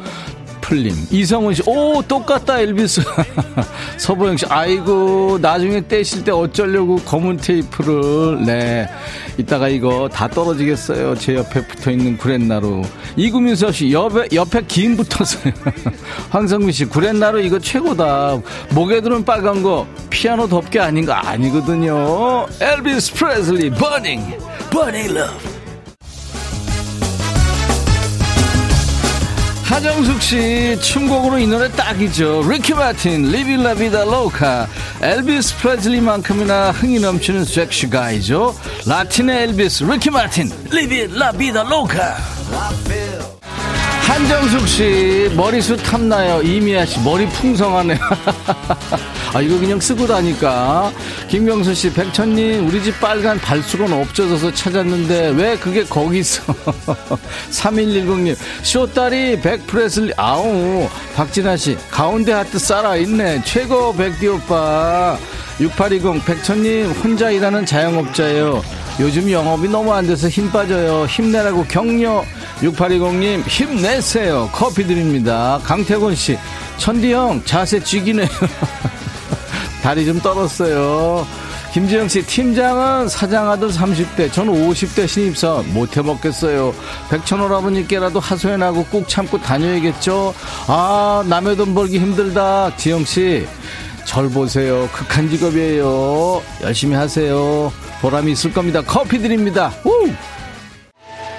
[0.65, 3.01] 풀림 이성훈 씨, 오 똑같다 엘비스.
[3.97, 8.89] 서보영 씨, 아이고 나중에 떼실 때 어쩌려고 검은 테이프를 네
[9.37, 11.15] 이따가 이거 다 떨어지겠어요.
[11.17, 12.81] 제 옆에 붙어 있는 구렛나루.
[13.15, 15.53] 이구민서 씨, 옆에 옆에 김 붙었어요.
[16.31, 18.41] 황성민 씨, 구렛나루 이거 최고다.
[18.71, 22.47] 목에 두는 빨간 거 피아노 덮개 아닌 거 아니거든요.
[22.59, 24.19] 엘비스 프레슬리, Burning,
[24.71, 25.54] Burning Love.
[29.75, 32.49] 하정숙 씨 춤곡으로 이 노래 딱이죠.
[32.49, 34.69] 리키 마틴, Livin' la Vida Loca.
[35.01, 38.55] 엘비스 프레슬리만큼이나 흥이 넘치는 섹시 guy죠.
[38.85, 42.15] 라틴의 엘비스, 리키 마틴, Livin' la Vida Loca.
[44.07, 46.41] 한정숙 씨 머리숱 탐나요.
[46.43, 47.97] 이미아 씨 머리 풍성하네요.
[49.33, 50.91] 아 이거 그냥 쓰고 다니까.
[51.27, 56.43] 김경수 씨 백천님 우리 집 빨간 발수건 없어져서 찾았는데 왜 그게 거기 있어?
[57.49, 63.41] 3110님 쇼다리 백프레슬리 아우 박진아 씨 가운데 하트 살아 있네.
[63.43, 65.17] 최고 백디 오빠.
[65.59, 68.61] 6820 백천님 혼자 일하는 자영업자예요.
[68.99, 71.05] 요즘 영업이 너무 안 돼서 힘 빠져요.
[71.05, 72.23] 힘내라고 격려.
[72.61, 74.49] 6820님 힘내세요.
[74.53, 75.59] 커피 드립니다.
[75.63, 76.37] 강태곤 씨
[76.77, 78.27] 천디 형 자세 쥐기네요.
[79.83, 81.27] 다리 좀 떨었어요.
[81.73, 86.73] 김지영 씨 팀장은 사장 아들 30대 저는 50대 신입사원 못해 먹겠어요.
[87.09, 90.33] 백천오라버님께라도 하소연하고 꾹 참고 다녀야겠죠.
[90.67, 92.77] 아 남의 돈 벌기 힘들다.
[92.77, 93.45] 지영 씨.
[94.05, 94.87] 절 보세요.
[94.93, 96.41] 극한 직업이에요.
[96.61, 97.73] 열심히 하세요.
[98.01, 98.81] 보람이 있을 겁니다.
[98.85, 99.71] 커피 드립니다.
[99.83, 100.09] 우!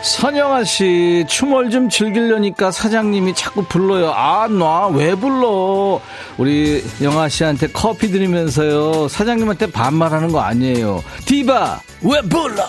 [0.03, 4.13] 선영아 씨, 춤을 좀 즐기려니까 사장님이 자꾸 불러요.
[4.15, 6.01] 아, 놔, 왜 불러?
[6.39, 9.09] 우리 영아 씨한테 커피 드리면서요.
[9.09, 11.03] 사장님한테 반말하는 거 아니에요.
[11.25, 12.63] 디바, 왜 불러?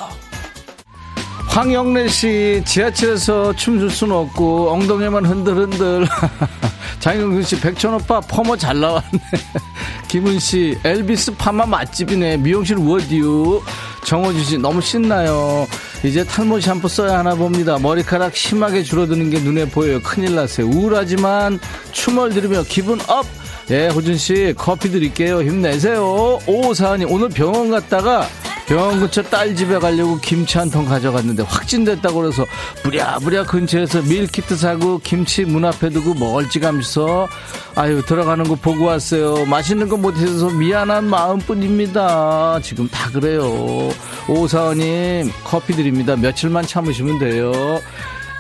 [1.58, 6.06] 황영래 씨, 지하철에서 춤출 수는 없고, 엉덩이만 흔들흔들.
[7.02, 9.20] 장영순 씨, 백천 오빠, 퍼머 잘 나왔네.
[10.08, 12.38] 김은 씨, 엘비스 파마 맛집이네.
[12.38, 13.64] 미용실 워디유.
[14.06, 15.66] 정호주 씨, 너무 신나요.
[16.04, 17.80] 이제 탈모 샴푸 써야 하나 봅니다.
[17.80, 20.00] 머리카락 심하게 줄어드는 게 눈에 보여요.
[20.04, 20.68] 큰일 났어요.
[20.68, 21.60] 우울하지만
[21.92, 23.26] 춤월 들으며 기분 up!
[23.70, 25.42] 예, 호준 씨, 커피 드릴게요.
[25.42, 26.40] 힘내세요.
[26.48, 28.26] 오사원님, 오늘 병원 갔다가
[28.66, 32.46] 병원 근처 딸 집에 가려고 김치 한 통 가져갔는데 확진됐다고 그래서
[32.84, 37.30] 부랴부랴 근처에서 밀키트 사고 김치 문 앞에 두고 멀찌감쳐
[37.76, 39.46] 아유 들어가는 거 보고 왔어요.
[39.46, 42.60] 맛있는 거 못해서 미안한 마음뿐입니다.
[42.62, 43.90] 지금 다 그래요.
[44.28, 46.18] 오사원님 커피 드립니다.
[46.18, 47.52] 며칠만 참으시면 돼요.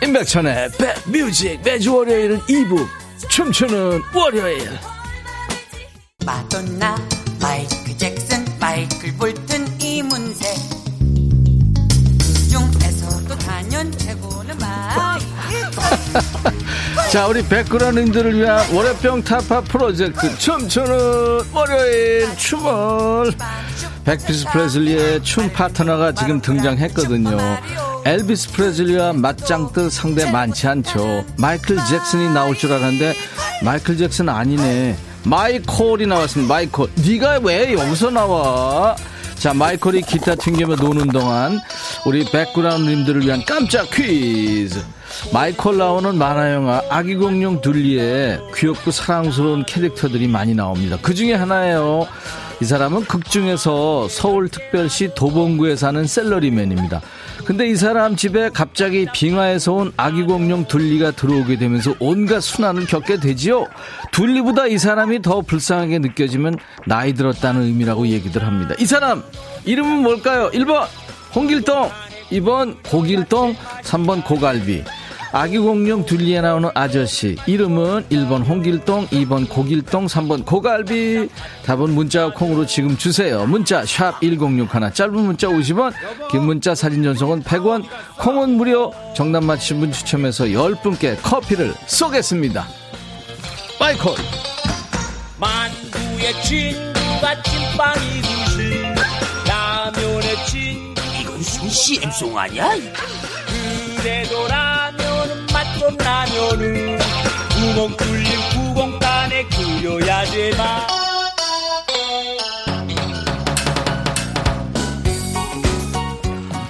[0.03, 0.69] 임백천의
[1.05, 2.86] 백뮤직 매주 월요일은 2부
[3.30, 4.69] 춤추는 월요일
[6.28, 6.97] 마돈나
[7.39, 10.55] 마이클 잭슨 마이클 볼튼 이문세
[12.49, 15.25] 중에서도 단연 최고는 마이클
[17.13, 20.89] 자 우리 백그라님들을 위한 월요병 타파 프로젝트 춤추는
[21.53, 23.32] 월요일 춤월
[24.03, 27.38] 백비스 프레슬리의 춤 파트너가 지금 등장했거든요.
[28.03, 31.23] 엘비스 프레슬리와 맞짱 뜰 상대 많지 않죠.
[31.38, 33.15] 마이클 잭슨이 나올 줄 알았는데
[33.63, 35.07] 마이클 잭슨 아니네.
[35.28, 36.53] 마이콜이 나왔습니다.
[36.53, 36.89] 마이콜.
[37.05, 38.95] 네가 왜 여기서 나와?
[39.36, 41.59] 자, 마이콜이 기타 튕기며 노는 동안
[42.05, 44.82] 우리 백그라운드님들을 위한 깜짝 퀴즈.
[45.34, 50.97] 마이콜 나오는 만화 영화 아기 공룡 둘리에 귀엽고 사랑스러운 캐릭터들이 많이 나옵니다.
[51.01, 52.07] 그 중에 하나예요.
[52.60, 57.01] 이 사람은 극중에서 서울특별시 도봉구에 사는 샐러리맨입니다.
[57.45, 63.20] 근데 이 사람 집에 갑자기 빙하에서 온 아기 공룡 둘리가 들어오게 되면서 온갖 수난을 겪게
[63.20, 63.68] 되지요.
[64.12, 68.74] 둘리보다 이 사람이 더 불쌍하게 느껴지면 나이 들었다는 의미라고 얘기들 합니다.
[68.80, 69.24] 이 사람
[69.66, 70.49] 이름은 뭘까요?
[70.51, 70.88] 1번
[71.36, 71.91] 홍길동,
[72.32, 74.84] 2번 고길동, 3번 고갈비.
[75.38, 77.35] 아기 공룡 둘리에 나오는 아저씨.
[77.45, 81.29] 이름은 1번 홍길동 2번 고길동 3번 고갈비.
[81.63, 83.45] 답은 문자 콩으로 지금 주세요.
[83.45, 85.93] 문자 샵 1061 짧은 문자 50원
[86.31, 87.85] 긴 문자 사진 전송은 100원.
[88.17, 88.91] 콩은 무료.
[89.15, 92.67] 정답 맞힌 분 추첨해서 10분께 커피를 쏘겠습니다.
[93.79, 94.15] 마이콜.
[95.39, 98.81] 만두의 친구가 찐빵이 두시
[99.47, 102.71] 라면의 친 이건 CM송 아니야?
[104.01, 104.66] 그래도 라
[105.78, 106.97] 맛좀 라면은
[107.49, 110.88] 구멍 뚫린 구공간에 끓여야지 마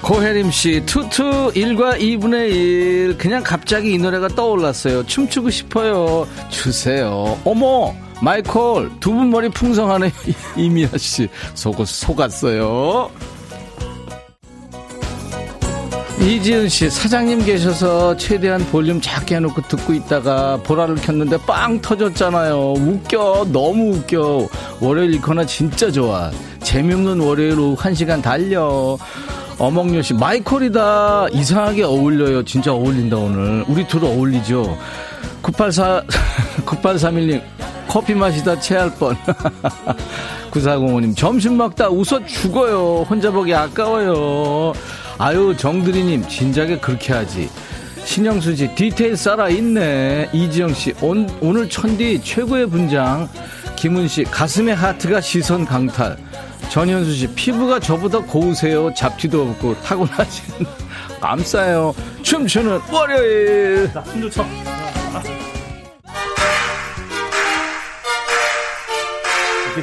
[0.02, 3.18] 고혜림 씨, 투투 1과 2분의 1.
[3.18, 5.06] 그냥 갑자기 이 노래가 떠올랐어요.
[5.06, 6.26] 춤추고 싶어요.
[6.50, 7.38] 주세요.
[7.44, 7.94] 어머!
[8.22, 10.12] 마이콜, 두 분 머리 풍성하네.
[10.56, 11.28] 이미아 씨.
[11.56, 13.12] 속, 속았어요.
[16.20, 22.74] 이지은 씨, 사장님 계셔서 최대한 볼륨 작게 해놓고 듣고 있다가 보라를 켰는데 빵 터졌잖아요.
[22.74, 23.48] 웃겨.
[23.52, 24.48] 너무 웃겨.
[24.82, 26.32] 월요일 이거나 진짜 좋아.
[26.64, 28.98] 재미없는 월요일 오후 1시간 달려.
[29.60, 31.28] 어몽요 씨, 마이콜이다.
[31.32, 32.44] 이상하게 어울려요.
[32.46, 33.64] 진짜 어울린다, 오늘.
[33.68, 34.78] 우리 둘 어울리죠.
[35.44, 36.02] 984,
[36.66, 37.42] 9831님,
[37.88, 39.16] 커피 마시다 체할 뻔.
[40.52, 43.06] 9405님, 점심 먹다 웃어 죽어요.
[43.08, 44.74] 혼자 보기 아까워요.
[45.18, 47.50] 아유 정드리님 진작에 그렇게 하지.
[48.06, 50.30] 신영수 씨 디테일 살아 있네.
[50.32, 50.96] 이지영씨
[51.42, 53.28] 오늘 천디 최고의 분장.
[53.76, 56.18] 김은 씨 가슴에 하트가 시선 강탈.
[56.70, 58.94] 전현수 씨 피부가 저보다 고우세요.
[58.94, 60.66] 잡티도 없고 타고나신
[61.20, 61.96] 감싸요.
[62.22, 63.90] 춤추는 월요일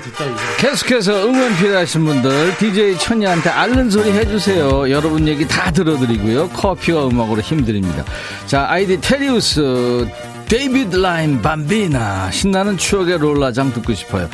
[0.00, 0.56] 자, 춤 좀 춰.
[0.58, 4.90] 계속해서 응원 필요하신 분들 DJ 천이한테 앓는 소리 해주세요.
[4.90, 6.48] 여러분 얘기 다 들어드리고요.
[6.50, 8.04] 커피와 음악으로 힘 드립니다.
[8.46, 10.06] 자 아이디 테리우스
[10.48, 14.28] 데이비드 라임 Bambina 신나는 추억의 롤라장 듣고 싶어요.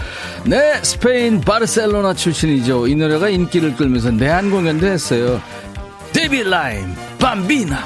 [0.45, 2.89] 네 스페인 바르셀로나 출신이죠.
[2.89, 5.41] 이 노래가 인기를 끌면서 내한 공연도 했어요.
[6.13, 7.85] 데이비드 라임 Bambina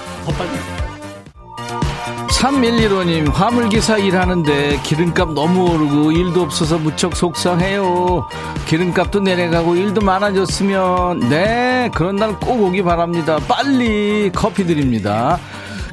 [2.38, 8.26] 3115님, 화물기사 일하는데 기름값 너무 오르고 일도 없어서 무척 속상해요.
[8.66, 13.38] 기름값도 내려가고 일도 많아졌으면, 네, 그런 날 꼭 오기 바랍니다.
[13.48, 15.38] 빨리 커피 드립니다.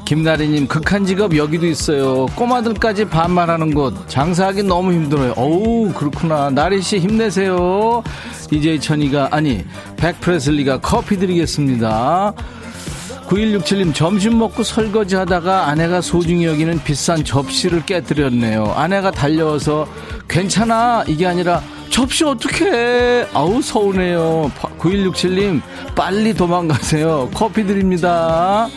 [0.04, 2.26] 김나리님, 극한 직업 여기도 있어요.
[2.34, 4.08] 꼬마들까지 반말하는 곳.
[4.08, 5.32] 장사하기 너무 힘들어요.
[5.36, 6.50] 어우, 그렇구나.
[6.50, 8.02] 나리씨 힘내세요.
[8.50, 9.64] DJ 천이가, 아니,
[9.96, 12.32] 백프레슬리가 커피 드리겠습니다.
[13.28, 18.72] 9167님 점심 먹고 설거지 하다가 아내가 소중히 여기는 비싼 접시를 깨뜨렸네요.
[18.76, 19.86] 아내가 달려와서
[20.28, 24.50] 괜찮아 이게 아니라 접시 어떡해 아우 서운해요.
[24.78, 25.60] 9167님
[25.94, 27.30] 빨리 도망가세요.
[27.34, 28.68] 커피 드립니다.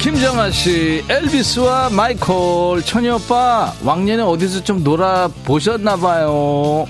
[0.00, 6.86] 김정아 씨, 엘비스와 마이콜, 천이 오빠, 왕년에 어디서 좀 놀아 보셨나 봐요.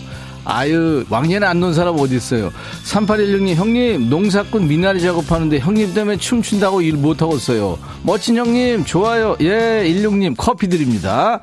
[0.51, 2.51] 아유, 왕년에 안논 사람 어디 있어요?
[2.85, 7.79] 3816님, 형님, 농사꾼 미나리 작업하는데 형님 때문에 춤춘다고 일 못하고 있어요.
[8.03, 9.37] 멋진 형님, 좋아요.
[9.41, 11.41] 예, 16님, 커피 드립니다.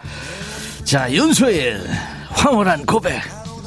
[0.83, 1.81] 자, 윤소일,
[2.31, 3.21] 황홀한 고백.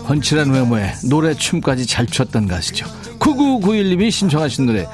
[0.06, 2.86] 훤칠한 외모에 노래, 춤까지 잘 췄던 가수죠.
[3.18, 4.86] 9991님이 신청하신 노래.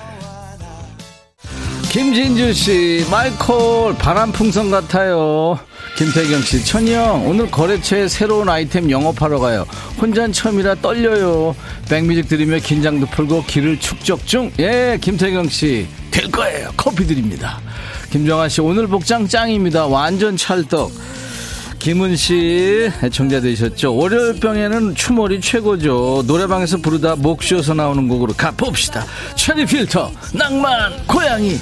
[1.90, 5.59] 김진주 씨, 마이콜, 바람풍선 같아요.
[5.97, 9.66] 김태경 씨, 천이 형, 오늘 거래처에 새로운 아이템 영업하러 가요.
[9.99, 11.57] 혼자 처음이라 떨려요.
[11.88, 14.53] 백뮤직 들으며 긴장도 풀고 길을 축적 중.
[14.59, 16.70] 예, 김태경 씨, 될 거예요.
[16.76, 17.61] 커피 드립니다.
[18.11, 19.86] 김정아 씨, 오늘 복장 짱입니다.
[19.86, 20.92] 완전 찰떡.
[21.78, 23.97] 김은 씨, 애청자 되셨죠?
[23.97, 26.24] 월요일병에는 추모리 최고죠.
[26.26, 29.07] 노래방에서 부르다 목 쉬어서 나오는 곡으로 가봅시다.
[29.34, 31.59] 체리 필터, 낭만, 고양이.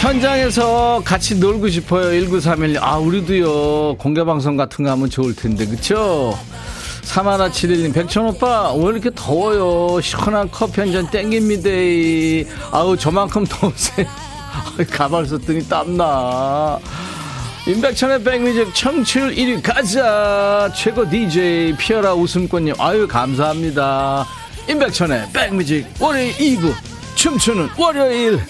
[0.00, 2.10] 현장에서 같이 놀고 싶어요.
[2.10, 2.78] 1931.
[2.80, 3.96] 아, 우리도요.
[3.98, 6.38] 공개방송 같은 거 하면 좋을 텐데, 그쵸?
[7.02, 10.00] 3171님, 백천 오빠, 왜 이렇게 더워요?
[10.00, 11.68] 시원한 커피 한 잔 땡깁니다.
[12.72, 14.06] 아우, 저만큼 더우세요.
[14.90, 16.78] 가발 썼더니 땀나.
[17.66, 20.72] 임백천의 백뮤직 청취율 1위 가자.
[20.74, 24.26] 최고 DJ 피어라 웃음꽃님, 아유, 감사합니다.
[24.66, 26.72] 임백천의 백뮤직 월요일 2부,
[27.16, 28.40] 춤추는 월요일.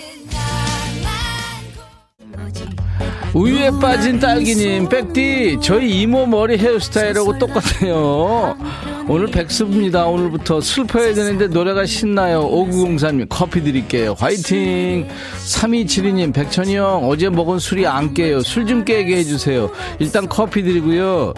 [3.35, 8.57] 우유에 빠진 딸기님, 백디, 저희 이모 머리 헤어스타일하고 똑같아요.
[9.13, 10.07] 오늘 백수입니다.
[10.07, 12.49] 오늘부터 슬퍼야 되는데 노래가 신나요.
[12.49, 14.15] 5903님, 커피 드릴게요.
[14.17, 15.09] 화이팅!
[15.37, 18.41] 3272님, 백천이 형, 어제 먹은 술이 안 깨요.
[18.43, 19.69] 술 좀 깨게 해주세요.
[19.99, 21.35] 일단 커피 드리고요.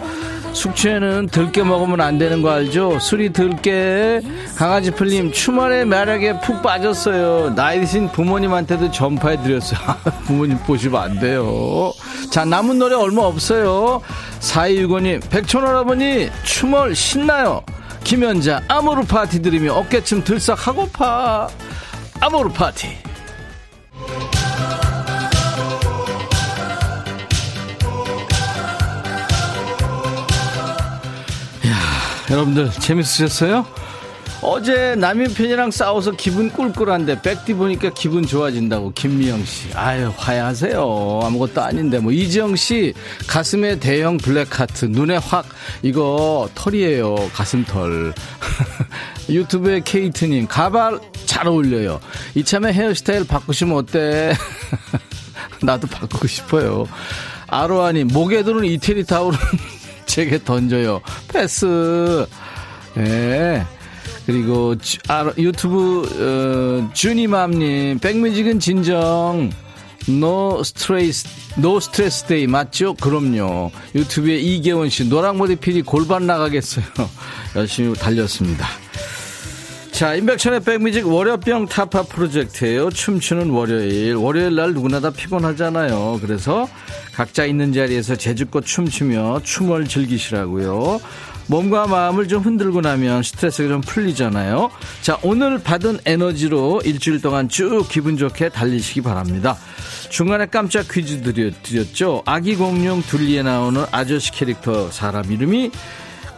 [0.51, 2.99] 숙취에는 들깨 먹으면 안 되는 거 알죠?
[2.99, 4.21] 술이 들깨.
[4.55, 7.55] 강아지 풀님, 주말에 매력에 푹 빠졌어요.
[7.55, 9.79] 나이 드신 부모님한테도 전파해 드렸어요.
[10.27, 11.91] 부모님 보시면 안 돼요.
[12.29, 14.01] 자, 남은 노래 얼마 없어요.
[14.41, 17.62] 4265님, 백촌할아버니, 추멀 신나요.
[18.03, 21.47] 김연자, 아모르 파티 들으며 어깨춤 들썩 하고파.
[22.19, 22.97] 아모르 파티.
[32.29, 33.65] 여러분들 재밌으셨어요?
[34.45, 39.69] 어제 남편이랑 싸워서 기분 꿀꿀한데 백디 보니까 기분 좋아진다고 김미영 씨.
[39.73, 41.21] 아유 화해하세요.
[41.23, 42.93] 아무것도 아닌데 뭐 이지영 씨
[43.27, 45.45] 가슴에 대형 블랙 하트 눈에 확
[45.81, 48.13] 이거 털이에요 가슴털.
[49.29, 52.01] 유튜브에 케이트님 가발 잘 어울려요.
[52.35, 54.33] 이참에 헤어스타일 바꾸시면 어때?
[55.63, 56.85] 나도 바꾸고 싶어요.
[57.47, 59.37] 아로아님 목에 드는 이태리 타올은
[60.05, 61.01] 제게 던져요.
[61.31, 62.25] 패스.
[62.97, 63.65] 예.
[64.25, 64.33] 네.
[64.33, 69.49] 그리고 주, 아, 유튜브 어, 주니맘님 백뮤직은 진정
[70.07, 72.93] no stress no stress day 맞죠?
[72.95, 73.71] 그럼요.
[73.95, 76.85] 유튜브에 이계원 씨 노랑머리 PD 골반 나가겠어요.
[77.55, 78.67] 열심히 달렸습니다.
[79.91, 82.89] 자, 임백천의 백뮤직 월요병 타파 프로젝트예요.
[82.89, 84.15] 춤추는 월요일.
[84.15, 86.19] 월요일 날 누구나 다 피곤하잖아요.
[86.19, 86.67] 그래서
[87.13, 90.99] 각자 있는 자리에서 제주껏 춤추며 춤을 즐기시라고요.
[91.47, 94.71] 몸과 마음을 좀 흔들고 나면 스트레스가 좀 풀리잖아요.
[95.01, 99.57] 자, 오늘 받은 에너지로 일주일 동안 쭉 기분 좋게 달리시기 바랍니다.
[100.09, 101.21] 중간에 깜짝 퀴즈
[101.63, 102.23] 드렸죠.
[102.25, 105.71] 아기 공룡 둘리에 나오는 아저씨 캐릭터 사람 이름이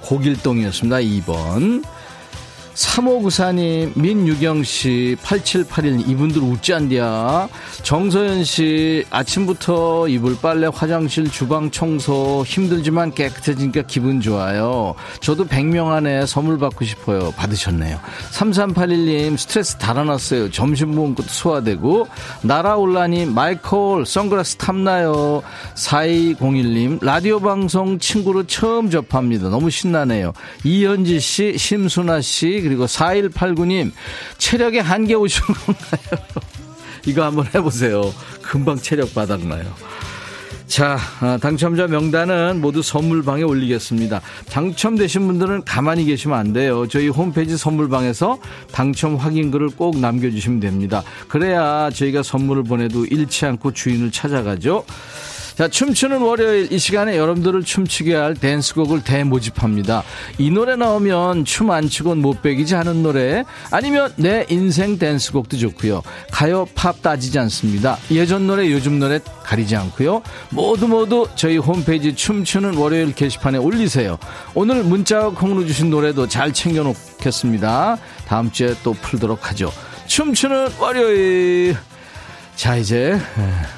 [0.01, 0.97] 고길동이었습니다.
[0.97, 1.83] 2번.
[2.75, 7.47] 3594님, 민유경씨, 8781님, 이분들 웃지 않디야.
[7.83, 14.93] 정서연씨, 아침부터 이불 빨래, 화장실, 주방 청소, 힘들지만 깨끗해지니까 기분 좋아요.
[15.21, 17.31] 저도 100명 안에 선물 받고 싶어요.
[17.31, 17.97] 받으셨네요.
[18.31, 20.51] 3381님, 스트레스 달아났어요.
[20.51, 22.07] 점심 먹은 것도 소화되고.
[22.41, 25.41] 나라올라님, 마이콜, 선글라스 탐나요.
[25.75, 29.49] 4201님, 라디오 방송 친구로 처음 접합니다.
[29.49, 30.33] 너무 신나네요.
[30.65, 33.91] 이현지씨, 심순아씨, 그리고 4189님,
[34.37, 36.25] 체력의 한계 오신 건가요?
[37.05, 38.13] 이거 한번 해보세요.
[38.41, 39.71] 금방 체력 바닥나요.
[40.67, 44.19] 자, 아, 당첨자 명단은 모두 선물방에 올리겠습니다.
[44.49, 46.87] 당첨되신 분들은 가만히 계시면 안 돼요.
[46.87, 48.39] 저희 홈페이지 선물방에서
[48.71, 51.03] 당첨 확인글을 꼭 남겨주시면 됩니다.
[51.27, 54.83] 그래야 저희가 선물을 보내도 잃지 않고 주인을 찾아가죠.
[55.55, 60.03] 자, 춤추는 월요일 이 시간에 여러분들을 춤추게 할 댄스곡을 대모집합니다.
[60.37, 66.03] 이 노래 나오면 춤 안 추곤 못 배기지 않은 노래 아니면 내 인생 댄스곡도 좋고요.
[66.29, 67.97] 가요 팝 따지지 않습니다.
[68.11, 70.21] 예전 노래 요즘 노래 가리지 않고요.
[70.49, 74.17] 모두 모두 저희 홈페이지 춤추는 월요일 게시판에 올리세요.
[74.55, 77.97] 오늘 문자 콩으로 주신 노래도 잘 챙겨 놓겠습니다.
[78.27, 79.71] 다음 주에 또 풀도록 하죠.
[80.07, 81.77] 춤추는 월요일
[82.55, 83.19] 자, 이제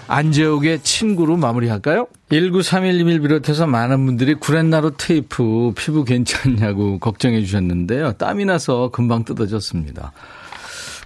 [0.07, 2.07] 안재욱의 친구로 마무리할까요?
[2.29, 8.13] 1931님을 비롯해서 많은 분들이 구렛나루 테이프 피부 괜찮냐고 걱정해 주셨는데요.
[8.13, 10.13] 땀이 나서 금방 뜯어졌습니다.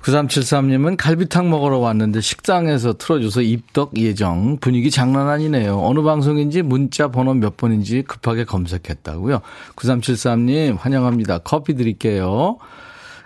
[0.03, 4.57] 9373님은 갈비탕 먹으러 왔는데 식당에서 틀어줘서 입덕 예정.
[4.57, 5.79] 분위기 장난 아니네요.
[5.79, 9.41] 어느 방송인지 문자 번호 몇 번인지 급하게 검색했다고요.
[9.75, 11.39] 9373님 환영합니다.
[11.39, 12.57] 커피 드릴게요.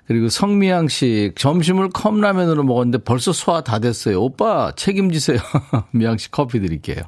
[0.07, 4.21] 그리고 성미양 씨, 점심을 컵라면으로 먹었는데 벌써 소화 다 됐어요.
[4.21, 5.39] 오빠, 책임지세요.
[5.91, 7.01] 미양 씨 커피 드릴게요.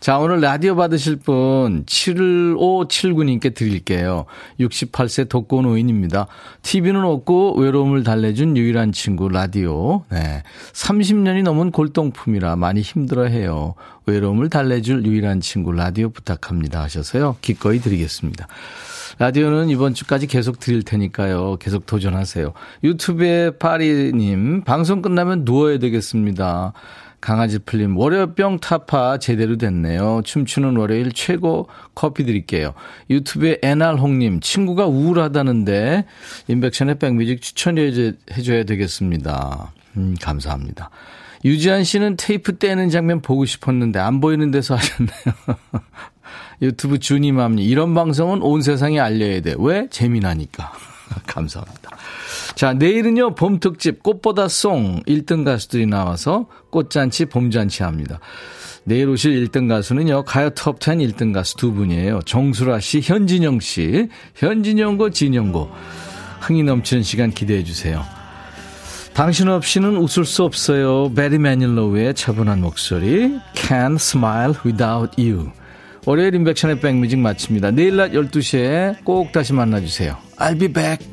[0.00, 4.26] 자, 오늘 라디오 받으실 분 7579님께 드릴게요.
[4.60, 6.28] 68세 독거 노인입니다.
[6.62, 10.04] TV는 없고 외로움을 달래준 유일한 친구 라디오.
[10.10, 10.44] 네.
[10.72, 13.74] 30년이 넘은 골동품이라 많이 힘들어해요.
[14.06, 17.36] 외로움을 달래줄 유일한 친구 라디오 부탁합니다 하셔서요.
[17.40, 18.46] 기꺼이 드리겠습니다.
[19.18, 21.56] 라디오는 이번 주까지 계속 드릴 테니까요.
[21.56, 22.52] 계속 도전하세요.
[22.84, 26.72] 유튜브에 파리님, 방송 끝나면 누워야 되겠습니다.
[27.20, 30.22] 강아지 풀림 월요병 타파 제대로 됐네요.
[30.24, 32.74] 춤추는 월요일 최고 커피 드릴게요.
[33.10, 36.04] 유튜브에 애날홍님 친구가 우울하다는데
[36.46, 39.72] 인백션의 백뮤직 추천해줘야 되겠습니다.
[39.96, 40.90] 음, 감사합니다.
[41.44, 45.34] 유지한 씨는 테이프 떼는 장면 보고 싶었는데 안 보이는 데서 하셨네요.
[46.62, 49.54] 유튜브 주니맘님 이런 방송은 온 세상에 알려야 돼.
[49.58, 49.88] 왜?
[49.90, 50.72] 재미나니까.
[51.26, 51.90] 감사합니다.
[52.54, 58.20] 자, 내일은요, 봄 특집 꽃보다 송 1등 가수들이 나와서 꽃잔치, 봄잔치 합니다.
[58.84, 62.20] 내일 오실 1등 가수는요, 가요 톱10 1등 가수 두 분이에요.
[62.24, 65.70] 정수라 씨, 현진영 씨, 현진영고, 진영고.
[66.40, 68.04] 흥이 넘치는 시간 기대해 주세요.
[69.12, 71.12] 당신 없이는 웃을 수 없어요.
[71.12, 73.38] 베리 매닐로우의 차분한 목소리.
[73.54, 75.50] Can't smile without you.
[76.08, 77.70] 월요일 인백션의 백뮤직 마칩니다.
[77.70, 80.16] 내일 낮 12시에 꼭 다시 만나주세요.
[80.38, 81.06] I'll be back.